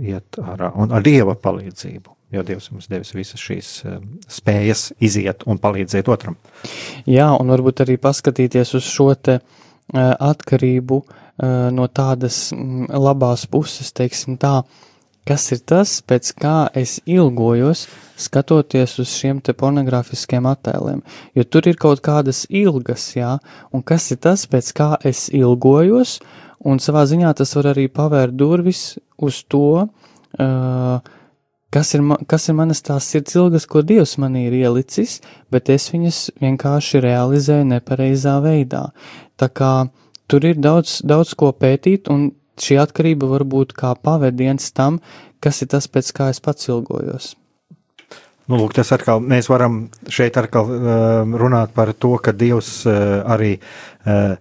[0.02, 2.14] iet ārā un ar Dieva palīdzību.
[2.34, 3.68] Jo Dievs mums devis visas šīs
[4.28, 6.34] spējas iziet un palīdzēt otram.
[7.06, 9.38] Jā, un varbūt arī paskatīties uz šo te
[9.94, 10.98] atkarību
[11.76, 14.64] no tādas mm, labās puses, teiksim tā,
[15.26, 21.02] kas ir tas, pēc kā es ilgojos, skatoties uz šiem te pornogrāfiskiem attēliem,
[21.36, 23.36] jo tur ir kaut kādas ilgas, jā,
[23.74, 26.20] un kas ir tas, pēc kā es ilgojos,
[26.64, 31.12] un savā ziņā tas var arī pavērt durvis uz to, uh,
[31.74, 35.20] kas ir, kas ir manas tās sirds ilgas, ko Dievs manī ir ielicis,
[35.52, 38.86] bet es viņas vienkārši realizēju nepareizā veidā.
[39.36, 39.72] Tā kā
[40.30, 42.30] tur ir daudz, daudz ko pētīt, un
[42.62, 45.00] šī atkarība var būt kā pavadiens tam,
[45.40, 47.34] kas ir tas, pēc kā es pats ilgojos.
[48.46, 50.82] Nu, lūk, tas atkal, mēs varam šeit atkal uh,
[51.26, 54.36] runāt par to, ka Dievs uh, arī uh,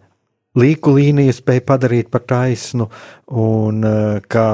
[0.61, 2.85] līku līniju spēja padarīt par taisnu,
[3.33, 4.45] un uh, ka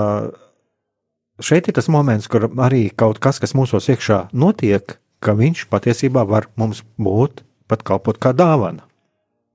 [1.44, 6.24] šeit ir tas moments, kur arī kaut kas, kas mūsos iekšā notiek, ka viņš patiesībā
[6.30, 8.88] var mums būt pat kalpot kā dāvana.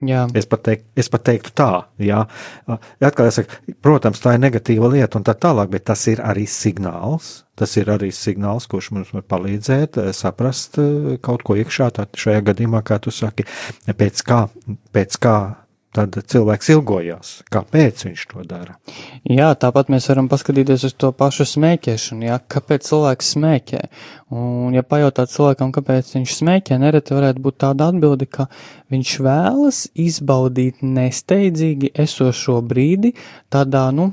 [0.05, 0.27] Jā.
[0.37, 1.71] Es pat, teik, es pat teiktu tā,
[2.05, 2.19] jā.
[3.01, 7.47] Atkal saku, protams, tā ir negatīva lieta un tā tālāk, bet tas ir arī signāls.
[7.57, 12.13] Tas ir arī signāls, kurš mums var palīdzēt eh, saprast eh, kaut ko iekšā, tad
[12.21, 13.47] šajā gadījumā, kā tu saki,
[13.89, 14.43] pēc kā,
[14.93, 15.37] pēc kā
[15.97, 17.31] tad cilvēks ilgojās.
[17.53, 18.77] Kāpēc viņš to dara?
[19.25, 22.27] Jā, tāpat mēs varam paskatīties uz to pašu smēķēšanu.
[22.29, 23.81] Jā, kāpēc cilvēks smēķē?
[24.37, 28.49] Un, ja pajautāt cilvēkam, kāpēc viņš smēķē, nereti varētu būt tāda atbilde, ka
[28.93, 33.15] viņš vēlas izbaudīt nesteidzīgi esošo brīdi
[33.53, 34.11] tādā, nu,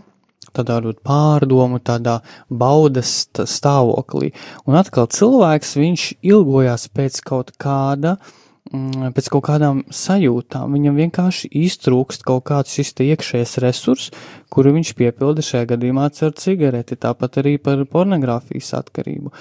[0.55, 2.19] tādā pārdomu, tādā
[2.49, 4.31] baudas stāvoklī.
[4.69, 8.39] Un atkal cilvēks, viņš ilgojās pēc kaut kāda uh,
[8.73, 10.73] pēc kaut kādām sajūtām.
[10.73, 14.09] Viņam vienkārši iztrūkst kaut kāds šis iekšējais resurs,
[14.53, 19.33] kuru viņš piepilda šajā gadījumā ar cigareti, tāpat arī par pornogrāfijas atkarību.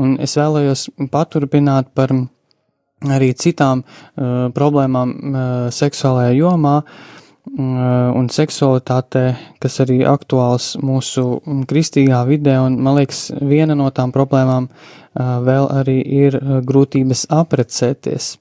[0.00, 2.14] Un es vēlējos paturpināt par
[3.08, 6.76] arī citām uh, problēmām uh, seksuālajā jomā.
[6.80, 14.12] Uh, un seksualitāte, kas arī aktuāls mūsu kristīgā vidē, un man liekas, viena no tām
[14.14, 18.34] problēmām uh, vēl arī ir uh, grūtības aprecēties.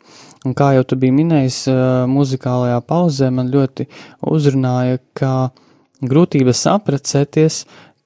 [0.48, 1.60] Un kā jau tu biji minējis,
[2.08, 3.90] muzikālajā pauzē man ļoti
[4.32, 5.52] uzrunāja, ka
[6.00, 7.66] grūtības apprecēties,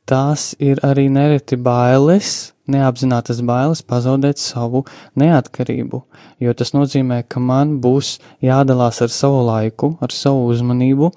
[0.10, 4.84] tās ir arī nereti bailes, neapzinātas bailes pazaudēt savu
[5.20, 6.00] neatkarību,
[6.44, 11.12] jo tas nozīmē, ka man būs jādalās ar savu laiku, ar savu uzmanību,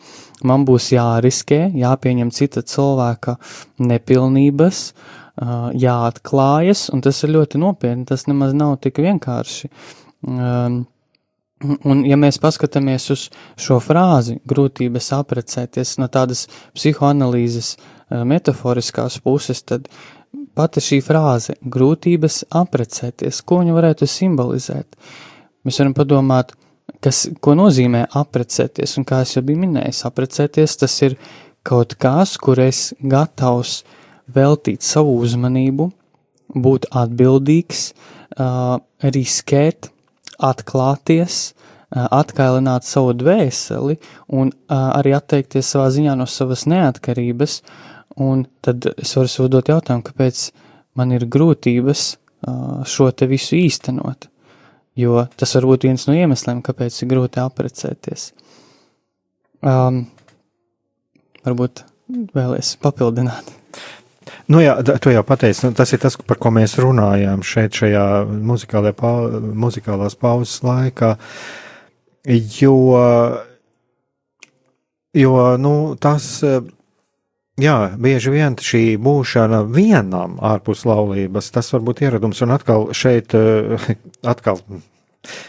[0.46, 3.38] man būs jāriskē, jāpieņem cita cilvēka
[3.78, 4.90] nepilnības,
[5.86, 9.72] jāatklājas, un tas ir ļoti nopietni, tas nemaz nav tik vienkārši.
[10.26, 10.84] Um,
[11.64, 13.22] Un, ja mēs paskatāmies uz
[13.56, 16.44] šo frāzi, grūtības aprecēties no tādas
[16.76, 19.88] psihoanalīzes eh, metaforiskās puses, tad
[20.56, 25.00] pati šī frāze- grūtības aprecēties, ko viņa varētu simbolizēt?
[25.64, 26.52] Mēs varam padomāt,
[27.00, 31.16] kas, ko nozīmē aprecēties, un kā es jau biju minējis, aprecēties tas ir
[31.64, 33.82] kaut kas, kur es gatavs
[34.28, 35.90] veltīt savu uzmanību,
[36.54, 37.92] būt atbildīgs,
[38.38, 39.90] uh, riskēt,
[40.42, 41.54] atklāties,
[41.90, 43.96] atkailināt savu dvēseli
[44.34, 47.60] un arī atteikties savā ziņā no savas neatkarības,
[48.20, 50.48] un tad es varu sev dot jautājumu, kāpēc
[50.98, 52.08] man ir grūtības
[52.86, 54.28] šo te visu īstenot.
[54.96, 58.30] jo tas var būt viens no iemesliem, kāpēc ir grūti apprecēties.
[59.66, 60.06] Um,
[61.44, 61.84] varbūt
[62.36, 63.55] vēlēs papildināt.
[64.46, 68.04] Nu jā, tu jau pateici, nu, tas ir tas, par ko mēs runājām šeit, šajā
[68.94, 69.10] pa,
[69.58, 71.16] muzikālās pauzes laikā.
[72.60, 72.76] Jo,
[75.18, 76.28] jo nu, tas,
[77.58, 83.34] jā, bieži vien šī būšana vienam ārpus laulības, tas var būt ieradums, un atkal šeit,
[84.34, 84.62] atkal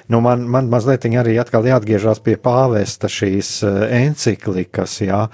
[0.08, 5.26] Nu, man, man mazliet arī atkal jāatgriežas pie pāvesta šīs eh, enciklikas, jā,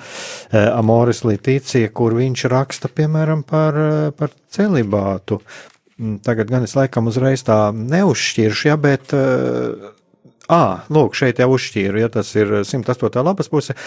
[0.52, 5.42] eh, Amoris Litīcija, kur viņš raksta, piemēram, par, eh, par celibātu.
[6.00, 9.14] Mm, tagad gan es laikam uzreiz tā neuzšķiršu, jā, bet
[10.52, 13.22] Ah, lūk, šeit jau uzšķīru, ja tas ir 108.
[13.24, 13.78] lapas puse,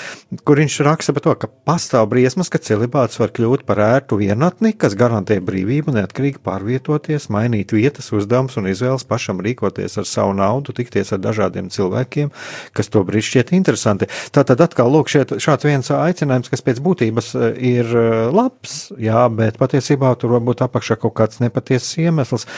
[0.49, 4.73] kur viņš raksta par to, ka pastāv briesmas, ka celibāts var kļūt par ērtu vienatni,
[4.73, 10.73] kas garantē brīvību, neatkarīgi pārvietoties, mainīt vietas, uzdevumus un izvēles pašam rīkoties ar savu naudu,
[10.81, 12.33] tikties ar dažādiem cilvēkiem,
[12.73, 14.09] kas to brīdi šķiet interesanti.
[14.33, 17.93] Tātad atkal, lūk, šeit, šāds viens aicinājums, kas pēc būtības ir
[18.33, 22.49] labs, jā, bet patiesībā tur varbūt apakšā kaut kāds nepatiesas iemesls.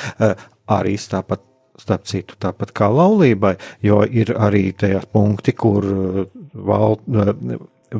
[0.70, 1.42] Arī tāpat
[1.78, 6.22] starp citu, tāpat kā laulībai, jo ir arī tie punkti, kur uh,
[6.54, 7.32] val, uh,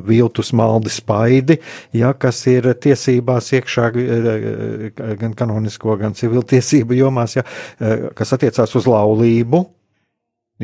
[0.09, 1.57] viltus maldi spaidi,
[1.97, 7.47] ja, kas ir tiesībās iekšā uh, gan kanonisko, gan civiltiesību jomās, ja,
[8.19, 9.65] kas attiecās uz laulību,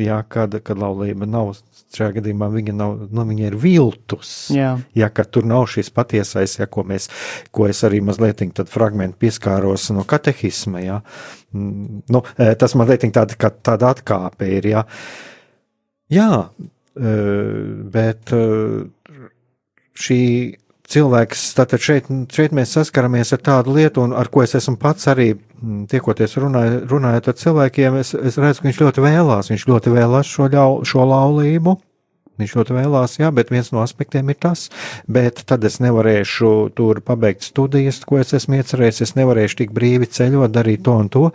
[0.01, 1.55] ja, kad, kad laulība nav
[1.93, 4.33] šajā gadījumā viņa, nav, nu, viņa ir viltus.
[4.53, 4.73] Jā.
[4.97, 7.07] Ja, ka tur nav šis patiesais, ja, ko, mēs,
[7.55, 10.83] ko es arī mazliet tādu fragmentu pieskāros no katehisma.
[10.83, 10.99] Ja.
[11.55, 14.69] Mm, nu, e, tas mazliet tāda, tāda atkāpe ir.
[14.73, 14.85] Ja.
[16.11, 16.29] Jā,
[16.95, 17.15] e,
[17.93, 18.43] bet e,
[19.95, 20.21] šī
[20.91, 25.09] cilvēks, tātad šeit, šeit mēs saskaramies ar tādu lietu, un ar ko es esmu pats
[25.11, 25.31] arī
[25.91, 30.31] tiekoties runāj, runājot ar cilvēkiem, es, es redzu, ka viņš ļoti vēlās, viņš ļoti vēlās
[30.31, 31.75] šo, ļau, šo laulību.
[32.35, 34.65] Viņš ļoti vēlās, jā, bet viens no aspektiem ir tas,
[35.07, 40.09] bet tad es nevarēšu tur pabeigt studijas, ko es esmu iecerējis, es nevarēšu tik brīvi
[40.11, 41.29] ceļot, darīt to un to.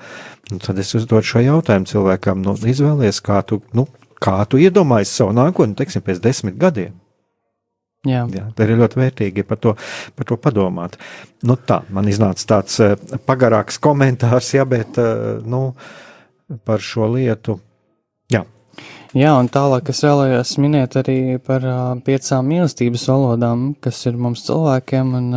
[0.53, 3.87] Un tad es uzdodu šo jautājumu cilvēkam, nu, izvēlies, kā tu, nu,
[4.21, 6.93] kā tu iedomājies savu nākotni, teiksim, pēc desmit gadiem.
[8.09, 8.23] Jā.
[8.33, 9.75] Jā, tā ir ļoti vērtīgi par to,
[10.17, 10.95] par to padomāt.
[11.45, 12.95] Nu, tā, man iznāca tāds uh,
[13.29, 15.75] pagarāks komentārs, jā, bet uh, nu,
[16.65, 17.59] par šo lietu.
[18.33, 18.47] Jā.
[19.13, 21.67] Jā, un tālāk es vēlējos minēt arī par
[22.07, 25.31] piecām mīlestības valodām, kas ir mums cilvēkiem, un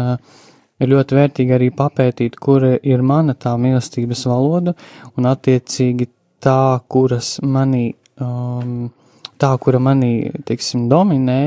[0.80, 4.76] ir ļoti vērtīgi arī papētīt, kura ir mana tā mīlestības valoda,
[5.18, 6.08] un attiecīgi
[6.44, 7.90] tā, kuras manī
[8.22, 8.92] um,
[9.42, 11.42] tā, kura manī, teiksim, dominē,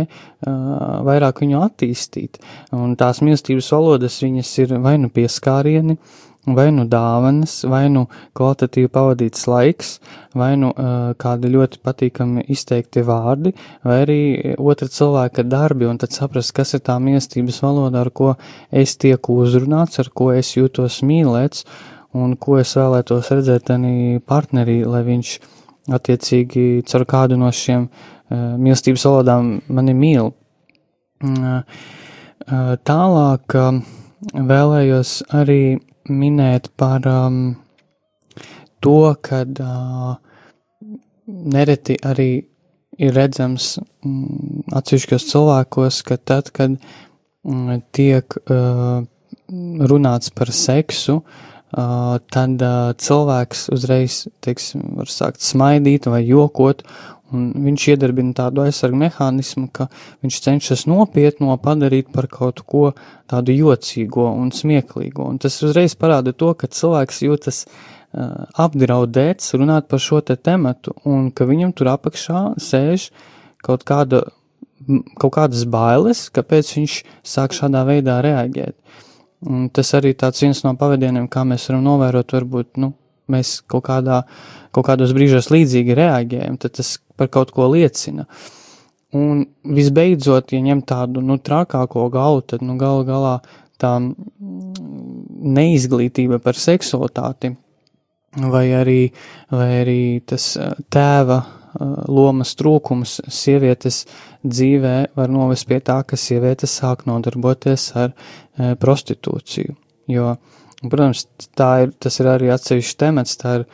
[1.07, 2.41] vairāk viņu attīstīt.
[2.77, 5.99] Un tās mīlestības valodas viņas ir vai nu pieskārieni,
[6.47, 8.05] vai nu dāvanas, vai nu
[8.37, 9.97] kvalitatīvi pavadīts laiks,
[10.37, 13.53] vai nu uh, kādi ļoti patīkami izteikti vārdi,
[13.87, 14.21] vai arī
[14.55, 18.35] otra cilvēka darbi, un tad saprast, kas ir tā mīlestības valoda, ar ko
[18.71, 21.67] es tieku uzrunāts, ar ko es jūtos mīlēts,
[22.17, 25.39] un ko es vēlētos redzēt arī partnerī, lai viņš
[25.93, 30.33] attiecīgi caur kādu no šiem uh, mīlestības valodām mani mīl.
[31.25, 31.63] Uh,
[32.47, 33.81] uh, tālāk uh,
[34.35, 35.79] vēlējos arī
[36.11, 37.41] minēt par um,
[38.85, 40.15] to, kad uh,
[41.27, 42.31] nereti arī
[42.97, 49.03] ir redzams um, atsevišķos cilvēkos, ka tad, kad um, tiek uh,
[49.91, 56.85] runāts par seksu, uh, Uh, tad uh, cilvēks uzreiz, teiksim, var sākt smaidīt vai jokot,
[57.35, 59.89] viņš iedarbina tādu aizsargu mehānismu, ka
[60.23, 62.93] viņš cenšas nopietno padarīt par kaut ko
[63.27, 69.91] tādu jocīgo un smieklīgo, un tas uzreiz parāda to, ka cilvēks jūtas uh, apdraudēts runāt
[69.91, 73.11] par šo te tematu, un ka viņam tur apakšā sēž
[73.67, 74.23] kaut kāda,
[75.19, 78.79] kaut kādas bailes, kāpēc viņš sāk šādā veidā reaģēt.
[79.45, 82.95] Un tas arī tāds viens no pavadieniem, kā mēs varam novērot, varbūt, nu,
[83.33, 84.23] mēs kaut kādā,
[84.75, 88.25] kaut kādos brīžos līdzīgi reaģējam, tad tas par kaut ko liecina.
[89.17, 89.45] Un
[89.77, 93.37] visbeidzot, ja ņem tādu, nu, trakāko galu, tad, nu, galu galā
[93.81, 93.93] tā
[95.57, 97.53] neizglītība par seksualitāti,
[98.37, 99.01] vai arī,
[99.53, 100.55] vai arī tas
[100.93, 101.43] tēva
[102.09, 104.05] lomas trūkums sievietes
[104.47, 109.77] dzīvē var novest pie tā, ka sieviete sāk nodarboties ar e, prostitūciju.
[110.13, 110.37] Jo,
[110.85, 111.27] protams,
[111.59, 113.69] ir, tas ir arī atsevišķs temats, tā ir e,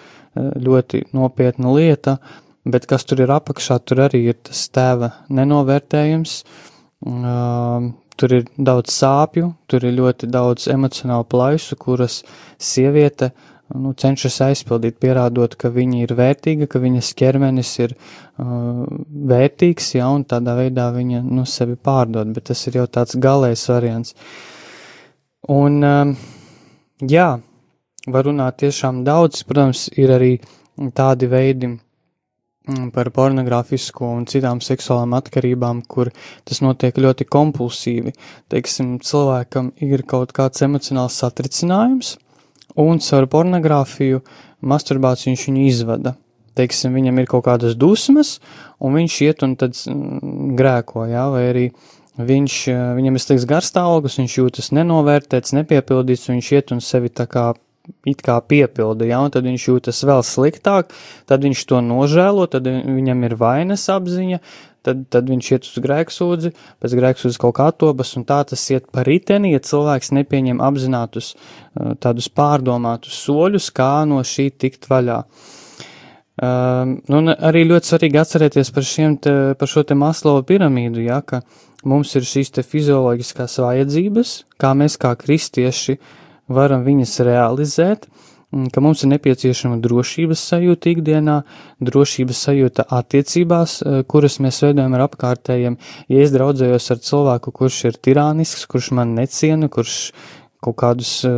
[0.66, 2.18] ļoti nopietna lieta,
[2.64, 6.36] bet kas tur ir apakšā, tur arī ir tas tēva nenovērtējums,
[7.11, 7.88] uh,
[8.22, 12.20] tur ir daudz sāpju, tur ir ļoti daudz emocionālu plaisu, kuras
[12.62, 13.32] sieviete
[13.75, 18.83] nu, cenšas aizpildīt, pierādot, ka viņa ir vērtīga, ka viņas ķermenis ir uh,
[19.33, 23.68] vērtīgs, ja, un tādā veidā viņa nu, sevi pārdod, bet tas ir jau tāds galējs
[23.73, 24.16] variants.
[25.53, 26.16] Un, um,
[27.03, 27.31] jā,
[28.07, 30.37] var runāt tiešām daudz, protams, ir arī
[30.97, 31.75] tādi veidi,
[32.62, 36.12] Mm, par pornogrāfisko un citām seksuālām atkarībām, kur
[36.47, 38.12] tas notiek ļoti kompulsīvi.
[38.55, 42.12] Teiksim, cilvēkam ir kaut kāds emocionāls satricinājums,
[42.79, 44.23] un caur pornogrāfiju
[44.62, 46.14] masturbāciju viņš viņu izvada.
[46.59, 48.37] Teiksim, viņam ir kaut kādas dusmas,
[48.83, 51.66] un viņš iet un tad mm, grēko, jā, vai arī
[52.20, 52.57] viņš,
[52.99, 57.53] viņam ir slikts garstāvoklis, viņš jūtas nenovērtēts, nepiepildīts, un viņš iet un sevi tā kā
[58.07, 60.93] it kā piepilda, ja, un tad viņš jūtas vēl sliktāk,
[61.27, 64.39] tad viņš to nožēlo, tad viņam ir vainas apziņa,
[64.87, 66.53] tad, tad viņš iet uz grēksūdzi,
[66.83, 71.33] pēc grēksūdzes kaut kā attopas, un tā tas iet par riteni, ja cilvēks nepieņem apzinātus
[71.35, 75.22] uh, tādus pārdomātus soļus, kā no šī tikt vaļā.
[76.43, 78.89] Um, nu, arī ļoti svarīgi atcerēties par,
[79.22, 81.43] te, par šo te Maslova piramīdu, ja, ka
[81.85, 86.18] mums ir šīs te fizioloģiskās vajadzības, kā mēs kā kristieši uh,
[86.51, 88.07] varam viņas realizēt,
[88.72, 91.38] ka mums ir nepieciešama drošības sajūta ikdienā,
[91.84, 95.78] drošības sajūta attiecībās, e, kuras mēs veidojam ar apkārtējiem.
[96.12, 99.98] Ja es draudzējos ar cilvēku, kurš ir tirānisks, kurš man neciena, kurš
[100.62, 101.34] kaut kādus e,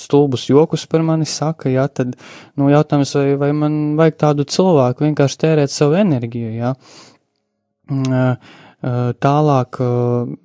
[0.00, 2.14] stulbus jokus par mani saka, jā, tad,
[2.56, 6.72] nu, jautājums, vai, vai man vajag tādu cilvēku vienkārši tērēt savu enerģiju, jā.
[6.72, 7.08] Uh,
[7.90, 8.36] Eh,
[8.82, 9.78] tālāk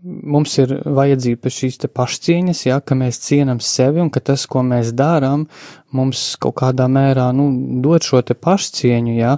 [0.06, 4.62] mums ir vajadzība pēc šīs pašcieņas, ja, ka mēs cienam sevi un ka tas, ko
[4.62, 5.48] mēs darām,
[5.90, 7.50] mums kaut kādā mērā, nu,
[7.82, 9.38] dod šo pašcieņu, ja,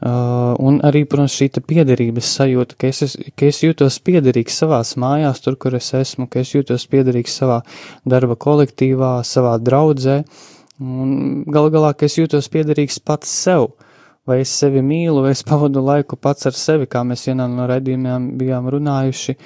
[0.00, 5.58] un arī, protams, šī piederības sajūta, ka es, ka es jūtos piederīgs savās mājās, tur,
[5.60, 7.60] kur es esmu, ka es jūtos piederīgs savā
[8.08, 10.22] darba kolektīvā, savā draudzē,
[10.80, 13.68] un gal galā, ka es jūtos piederīgs pats sev.
[13.68, 13.87] Uh,
[14.28, 17.68] vai es sevi mīlu, vai es pavadu laiku pats ar sevi, kā mēs vienā no
[17.70, 19.36] redzījumiem bijām runājuši,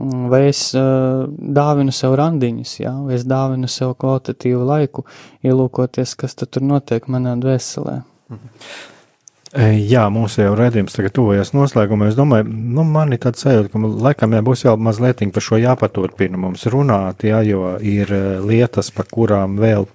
[0.00, 1.24] mm, vai es uh,
[1.60, 5.06] dāvinu sev randiņus, jā, vai es dāvinu sev kvalitatīvu laiku,
[5.46, 8.00] ielūkoties, kas tur notiek manā dvēselē.
[9.56, 12.10] E, jā, mūsu jau redzējums tagad tuvojas noslēgumā.
[12.10, 15.60] Es domāju, nu, man ir tāds sajūta, ka laikam jā, būs vēl mazliet par šo
[15.62, 19.86] jāpaturpina mums runāt, jā, jo ir e, lietas, par kurām vēl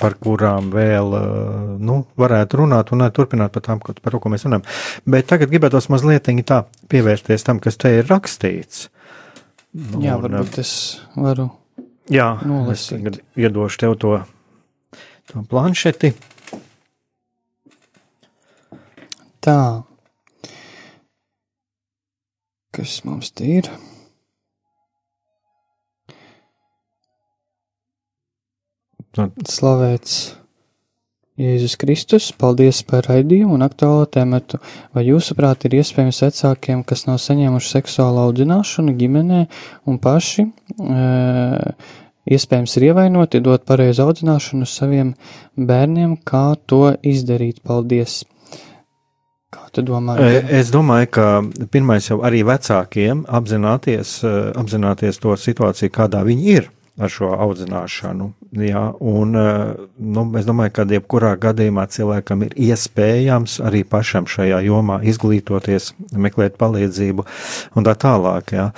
[0.00, 1.16] par kurām vēl
[1.84, 4.64] nu, varētu runāt un turpināt par tām, par ko mēs runājam.
[5.08, 6.62] Bet tagad gribētos mazliet tā
[6.92, 8.88] pievērsties tam, kas te ir rakstīts.
[9.74, 10.72] Nu, jā, varbūt es
[11.18, 11.50] varu.
[12.12, 12.76] Jā, nolasīt.
[12.76, 14.12] es tagad iedošu tev to,
[15.30, 16.12] to planšeti.
[19.44, 19.58] Tā.
[22.74, 23.68] Kas mums te ir?
[29.14, 30.34] Slavēts
[31.34, 34.60] Jēzus Kristus, paldies par raidījumu un aktuālo tēmatu.
[34.94, 39.40] Vai jūsuprāt ir iespējams vecākiem, kas nav saņēmuši seksuālu audzināšanu ģimenē
[39.90, 41.08] un paši, e,
[42.36, 45.10] iespējams ir ievainoti, dot pareizu audzināšanu saviem
[45.58, 47.64] bērniem, kā to izdarīt?
[47.66, 48.22] Paldies!
[49.54, 50.18] Kā tu domā?
[50.22, 51.26] Es domāju, ka
[51.70, 54.20] pirmais jau arī vecākiem apzināties,
[54.54, 58.28] apzināties to situāciju, kādā viņi ir ar šo audzināšanu.
[58.62, 64.62] Jā, un, eh, nu, es domāju, ka jebkurā gadījumā cilvēkam ir iespējams arī pašam šajā
[64.66, 67.26] jomā izglītoties, meklēt palīdzību
[67.74, 68.54] un tā tālāk.
[68.54, 68.70] Jā.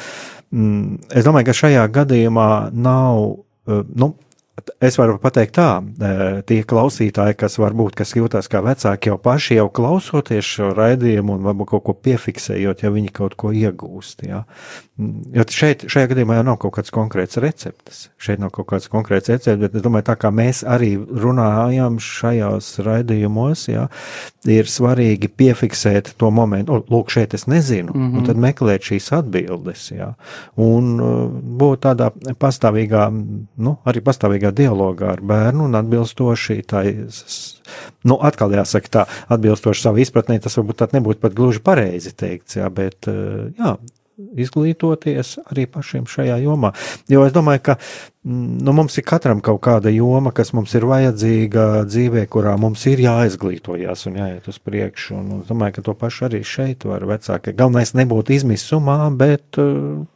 [0.51, 3.37] Mm, es domāju, ka šajā gadījumā nav,
[3.69, 4.15] eh, nu,
[4.81, 6.11] es varu pateikt tā, e,
[6.49, 11.47] tie klausītāji, kas varbūt kas jūtas kā vecāki, jau paši jau klausoties šo raidījumu un
[11.47, 14.25] varbūt kaut ko piefiksējot, ja viņi kaut ko iegūst.
[14.27, 14.45] Ja.
[14.97, 18.07] Jo šeit, šajā gadījumā jau nav kaut kāds konkrēts recepts.
[18.17, 22.71] Šeit nav kaut kāds konkrēts recepts, bet es domāju, tā kā mēs arī runājam šajos
[22.87, 23.87] raidījumos, ja,
[24.49, 28.19] ir svarīgi piefiksēt to momentu, lūk, šeit es nezinu, mm -hmm.
[28.19, 30.15] un tad meklēt šīs atbildes, ja,
[30.57, 31.29] un uh,
[31.61, 33.05] būt tādā pastāvīgā,
[33.57, 36.85] nu, arī pastāvīgā dialogā ar bērnu un atbilstoši tā,
[38.07, 39.05] nu, atkal jāsaka tā,
[39.37, 43.77] atbilstoši savu izpratnē, tas varbūt tā nebūtu pat gluži pareizi teikts, jā, bet, uh, jā,
[44.17, 46.73] izglītoties arī pašiem šajā jomā.
[47.13, 47.77] Jo es domāju, ka
[48.25, 53.03] nu, mums ir katram kaut kāda joma, kas mums ir vajadzīga dzīvē, kurā mums ir
[53.05, 55.21] jāizglītojas un jāiet uz priekšu.
[55.21, 57.57] Un es domāju, ka to pašu arī šeit var vecāki.
[57.57, 60.07] Galvenais nebūtu izmisumā, bet uh,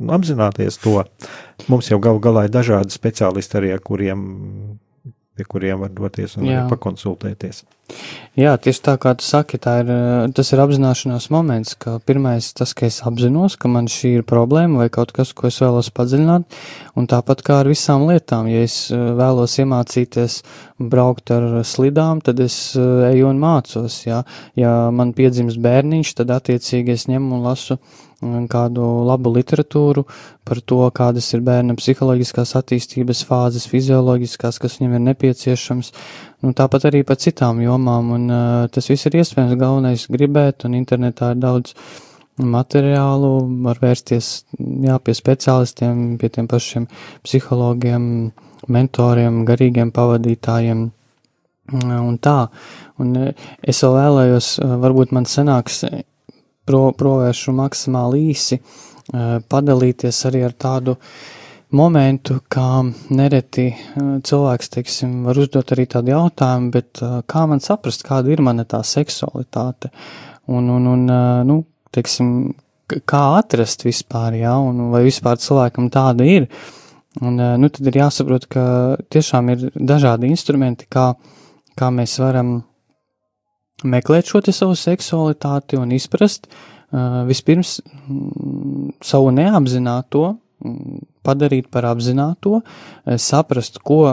[0.00, 1.02] apzināties to.
[1.70, 4.24] Mums jau galu galā ir dažādi speciālisti arī, kuriem,
[5.34, 7.64] pie kuriem var doties un pakonsultēties.
[8.34, 9.90] Jā, tieši tā kā tu saki, ir,
[10.34, 14.80] tas ir apzināšanās moments, ka pirmais tas, ka es apzinos, ka man šī ir problēma
[14.80, 16.56] vai kaut kas, ko es vēlos padziļināt,
[16.98, 20.40] un tāpat kā ar visām lietām, ja es vēlos iemācīties
[20.80, 24.24] braukt ar slidām, tad es eju un mācos, jā.
[24.58, 27.78] Ja man piedzims bērniņš, tad attiecīgi es ņemu un lasu
[28.50, 30.04] kādu labu literatūru
[30.44, 35.92] par to, kādas ir bērna psiholoģiskās attīstības fāzes, fizioloģiskās, kas viņam ir nepieciešams,
[36.44, 40.76] nu, tāpat arī par citām jomām, un uh, tas viss ir iespējams, galvenais gribēt, un
[40.78, 41.76] internetā ir daudz
[42.40, 46.88] materiālu, var vērsties, jā, pie speciālistiem, pie tiem pašiem
[47.26, 48.32] psihologiem,
[48.74, 50.88] mentoriem, garīgiem pavadītājiem,
[51.72, 52.38] un tā,
[53.00, 54.50] un es vēl vēlējos,
[54.82, 55.84] varbūt man sanāks
[56.66, 58.60] pro, provēršu maksimāli īsi,
[59.48, 60.96] padalīties arī ar tādu
[61.74, 68.32] momentu, kā nereti cilvēks, teiksim, var uzdot arī tādu jautājumu, bet kā man saprast, kāda
[68.32, 69.90] ir mana tā seksualitāte,
[70.46, 71.08] un, un, un
[71.48, 71.58] nu,
[71.94, 72.54] teiksim,
[73.08, 76.48] kā atrast vispār, jā, un vai vispār cilvēkam tāda ir,
[77.22, 78.64] un, nu, tad ir jāsaprot, ka
[79.12, 81.12] tiešām ir dažādi instrumenti, kā,
[81.78, 82.58] kā mēs varam
[83.82, 86.46] meklēt šo savu seksualitāti un izprast
[87.26, 92.60] vispirms mm, savu neapzināto, mm, padarīt par apzināto,
[93.18, 94.04] saprast, ko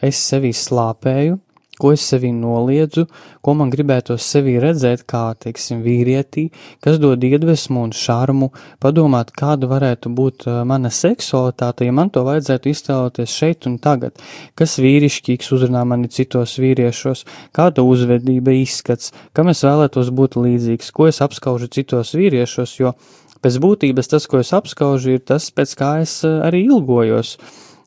[0.00, 1.36] es sevī slāpēju,
[1.82, 3.08] ko es sevī noliedzu,
[3.42, 6.46] ko man gribētos sevī redzēt, kā, teiksim, vīrietī,
[6.84, 8.52] kas dod iedvesmu un šarmu,
[8.82, 14.22] padomāt, kāda varētu būt uh, mana seksualitāte, ja man to vajadzētu iztēloties šeit un tagad,
[14.58, 17.24] kas vīrišķīgs uzrunā mani citos vīriešos,
[17.56, 22.94] kāda uzvedība izskats, kam es vēlētos būt līdzīgs, ko es apskaužu citos vīriešos, jo
[23.42, 27.36] pēc būtības tas, ko es apskaužu, ir tas, pēc kā es uh, arī ilgojos.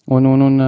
[0.06, 0.62] Un, un, un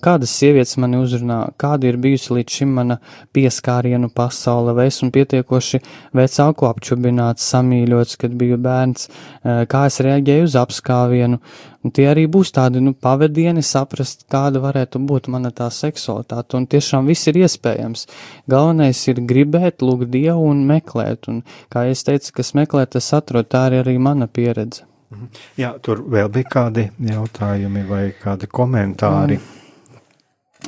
[0.00, 2.96] kādas sievietes mani uzrunā, kāda ir bijusi līdz šim mana
[3.36, 5.82] pieskārienu pasaule, vai esmu pietiekoši
[6.16, 9.10] vecāku apčubināts, samīļots, kad biju bērns,
[9.44, 11.40] kā es reaģēju uz apskāvienu.
[11.84, 16.56] Un tie arī būs tādi, nu, pavadieni saprast, kāda varētu būt mana tā seksualitāte.
[16.56, 18.08] Un tiešām viss ir iespējams.
[18.50, 21.28] Galvenais ir gribēt, lūgt Dievu un meklēt.
[21.28, 24.88] Un, kā es teicu, kas meklē, tas atrod, tā ir arī mana pieredze.
[25.08, 25.28] Mhm.
[25.56, 29.38] Jā, tur vēl bija kādi jautājumi vai kādi komentāri.
[29.38, 29.54] Mm.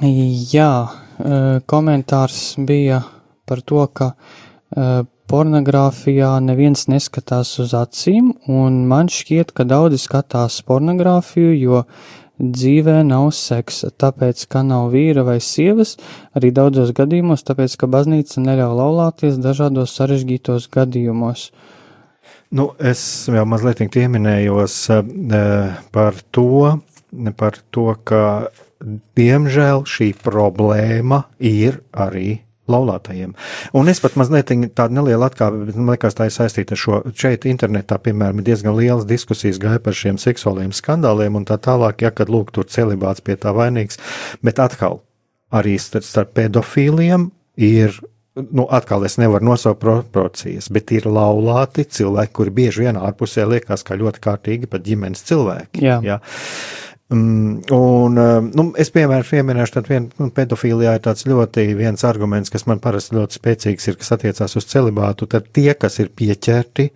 [0.01, 0.72] Jā,
[1.20, 3.03] e, komentārs bija
[3.45, 10.57] par to, ka e, pornogrāfijā neviens neskatās uz acīm, un man šķiet, ka daudzi skatās
[10.64, 11.82] pornogrāfiju, jo
[12.41, 15.99] dzīvē nav seksa, tāpēc, ka nav vīra vai sievas,
[16.32, 21.51] arī daudzos gadījumos, tāpēc, ka baznīca neļauj laulāties dažādos sarežģītos gadījumos.
[21.51, 21.76] Uh,
[22.51, 25.05] Nu, es jau mazliet pieminējos uh,
[25.94, 26.74] par to,
[27.38, 28.22] par to, ka
[29.18, 32.40] diemžēl šī problēma ir arī
[32.70, 33.34] laulātajiem.
[33.76, 37.01] Un es pat mazliet tādu nelielu atkāpi, bet man liekas, tā ir saistīta ar šo.
[37.18, 42.05] Šeit internetā, piemēram, ir diezgan lielas diskusijas gāja par šiem seksuāliem skandāliem un tā tālāk,
[42.07, 44.01] ja kad lūk, tur celibāts pie tā vainīgs.
[44.46, 45.01] Bet atkal,
[45.55, 47.30] arī starp pedofīliem
[47.61, 47.98] ir
[48.51, 53.84] nu, atkal es nevaru nosaukt proporcijas, bet ir laulāti cilvēki, kuri bieži vien ārpusē liekas
[53.86, 55.84] kā ļoti kārtīgi pat ģimenes cilvēki.
[55.84, 56.01] Jā.
[56.07, 56.20] Jā.
[57.11, 62.52] Um, un, um, nu, es piemēram pieminēšu, vien, nu, pedofīlijā ir tāds ļoti viens arguments,
[62.54, 66.86] kas man parasti ļoti spēcīgs ir, kas attiecās uz celibātu, tad tie, kas ir pieķerti,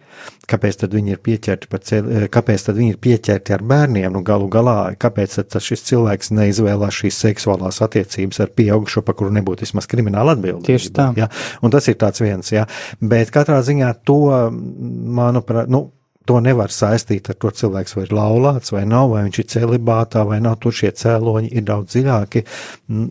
[0.46, 4.06] kāpēc tad viņi ir pieķerti par celi, eh, kāpēc tad viņi ir pieķerti ar bērniem,
[4.14, 9.34] nu, galu galā, kāpēc tad šis cilvēks neizvēlās šīs seksuālās attiecības ar pieaugušo, pa kuru
[9.34, 10.68] nebūtu vismaz krimināla atbildība.
[10.70, 11.10] Tieši tā.
[11.18, 11.26] Ja?
[11.58, 12.68] Un tas ir tāds viens, jā.
[13.02, 14.22] Bet katrā ziņā to,
[14.54, 15.88] manuprāt, nu,
[16.28, 20.24] to nevar saistīt ar to cilvēks vai ir laulāts vai nav, vai viņš ir celibātā
[20.28, 20.56] vai nav.
[20.62, 22.44] Tur šie cēloņi ir daudz dziļāki.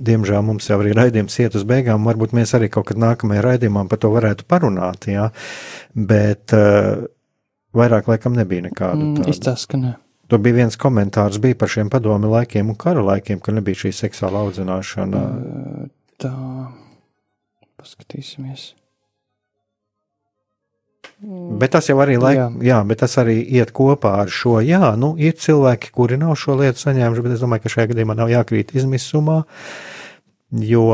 [0.09, 3.85] Diemžēl mums jau arī raidījums iet uz beigām, varbūt mēs arī kaut kad nākamajā raidījumā
[3.91, 5.29] par to varētu parunāt, jā.
[5.93, 7.05] Bet uh,
[7.77, 9.13] vairāk laikam nebija nekādu.
[9.13, 9.95] Mm, Izstāst, ka ne.
[10.31, 13.91] Tur bija viens komentārs bija par šiem padomi laikiem un kara laikiem, ka nebija šī
[13.97, 15.25] seksuāla audzināšana.
[16.23, 16.31] Tā,
[17.77, 18.71] paskatīsimies.
[21.23, 21.57] Mm.
[21.61, 22.47] Bet tas jau arī laik, jā.
[22.67, 24.57] Jā, bet tas arī iet kopā ar šo.
[24.63, 28.17] Jā, nu, ir cilvēki, kuri nav šo lietu saņēmuši, bet es domāju, ka šajā gadījumā
[28.19, 29.37] nav jākrīt izmisumā,
[30.67, 30.87] jo,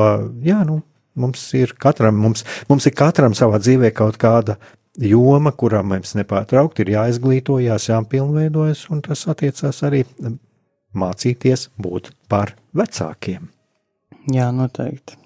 [0.46, 0.84] jā, nu,
[1.20, 4.60] mums ir katram, mums, mums ir katram savā dzīvē kaut kāda
[5.02, 10.04] joma, kurā mums nepārtraukti ir jāizglītojas, jāpilnveidojas, un tas attiecās arī
[10.94, 13.50] mācīties būt par vecākiem.
[14.30, 15.18] Jā, noteikti.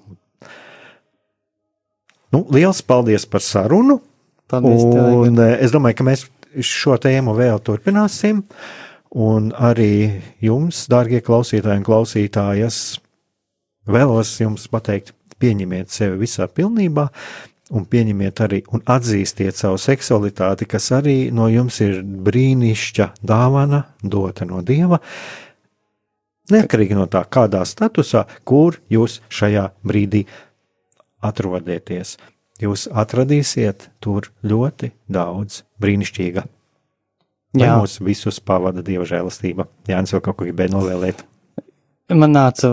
[2.34, 4.00] Nu, liels paldies par sarunu!
[4.52, 6.26] Paldies, un tev, es domāju, ka mēs
[6.62, 8.44] šo tēmu vēl turpināsim.
[9.14, 12.78] Un arī jums, dārgie klausītāji un klausītājas,
[13.86, 17.08] vēlos jums pateikt pieņemiet sevi visā pilnībā,
[17.74, 24.48] un pieņemiet arī un atzīstiet savu seksualitāti, kas arī no jums ir brīnišķa dāvana, dota
[24.50, 25.00] no Dieva.
[26.54, 30.26] Neatkarīgi no tā, kādā statusā, kur jūs šajā brīdī
[31.24, 32.18] atrodieties,
[32.62, 36.46] jūs atradīsiet tur ļoti daudz brīnišķīga.
[37.54, 37.78] Lai Jā.
[37.78, 39.68] mūs visus pavada dieva žēlastība.
[39.90, 41.22] Jānis vēl kaut ko gribēja novēlēt.
[42.14, 42.70] Man nāca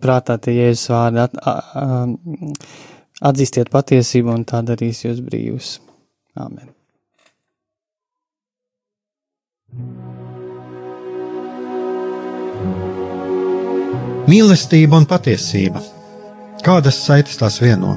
[0.00, 2.50] prātā tie jēzus vārdi, at, a, a,
[3.30, 5.78] atzīstiet patiesību un tā darīs jūs brīvus.
[6.38, 6.68] Āmen.
[14.28, 15.80] Mīlestība un patiesība.
[16.64, 17.96] Kādas saites tās vieno?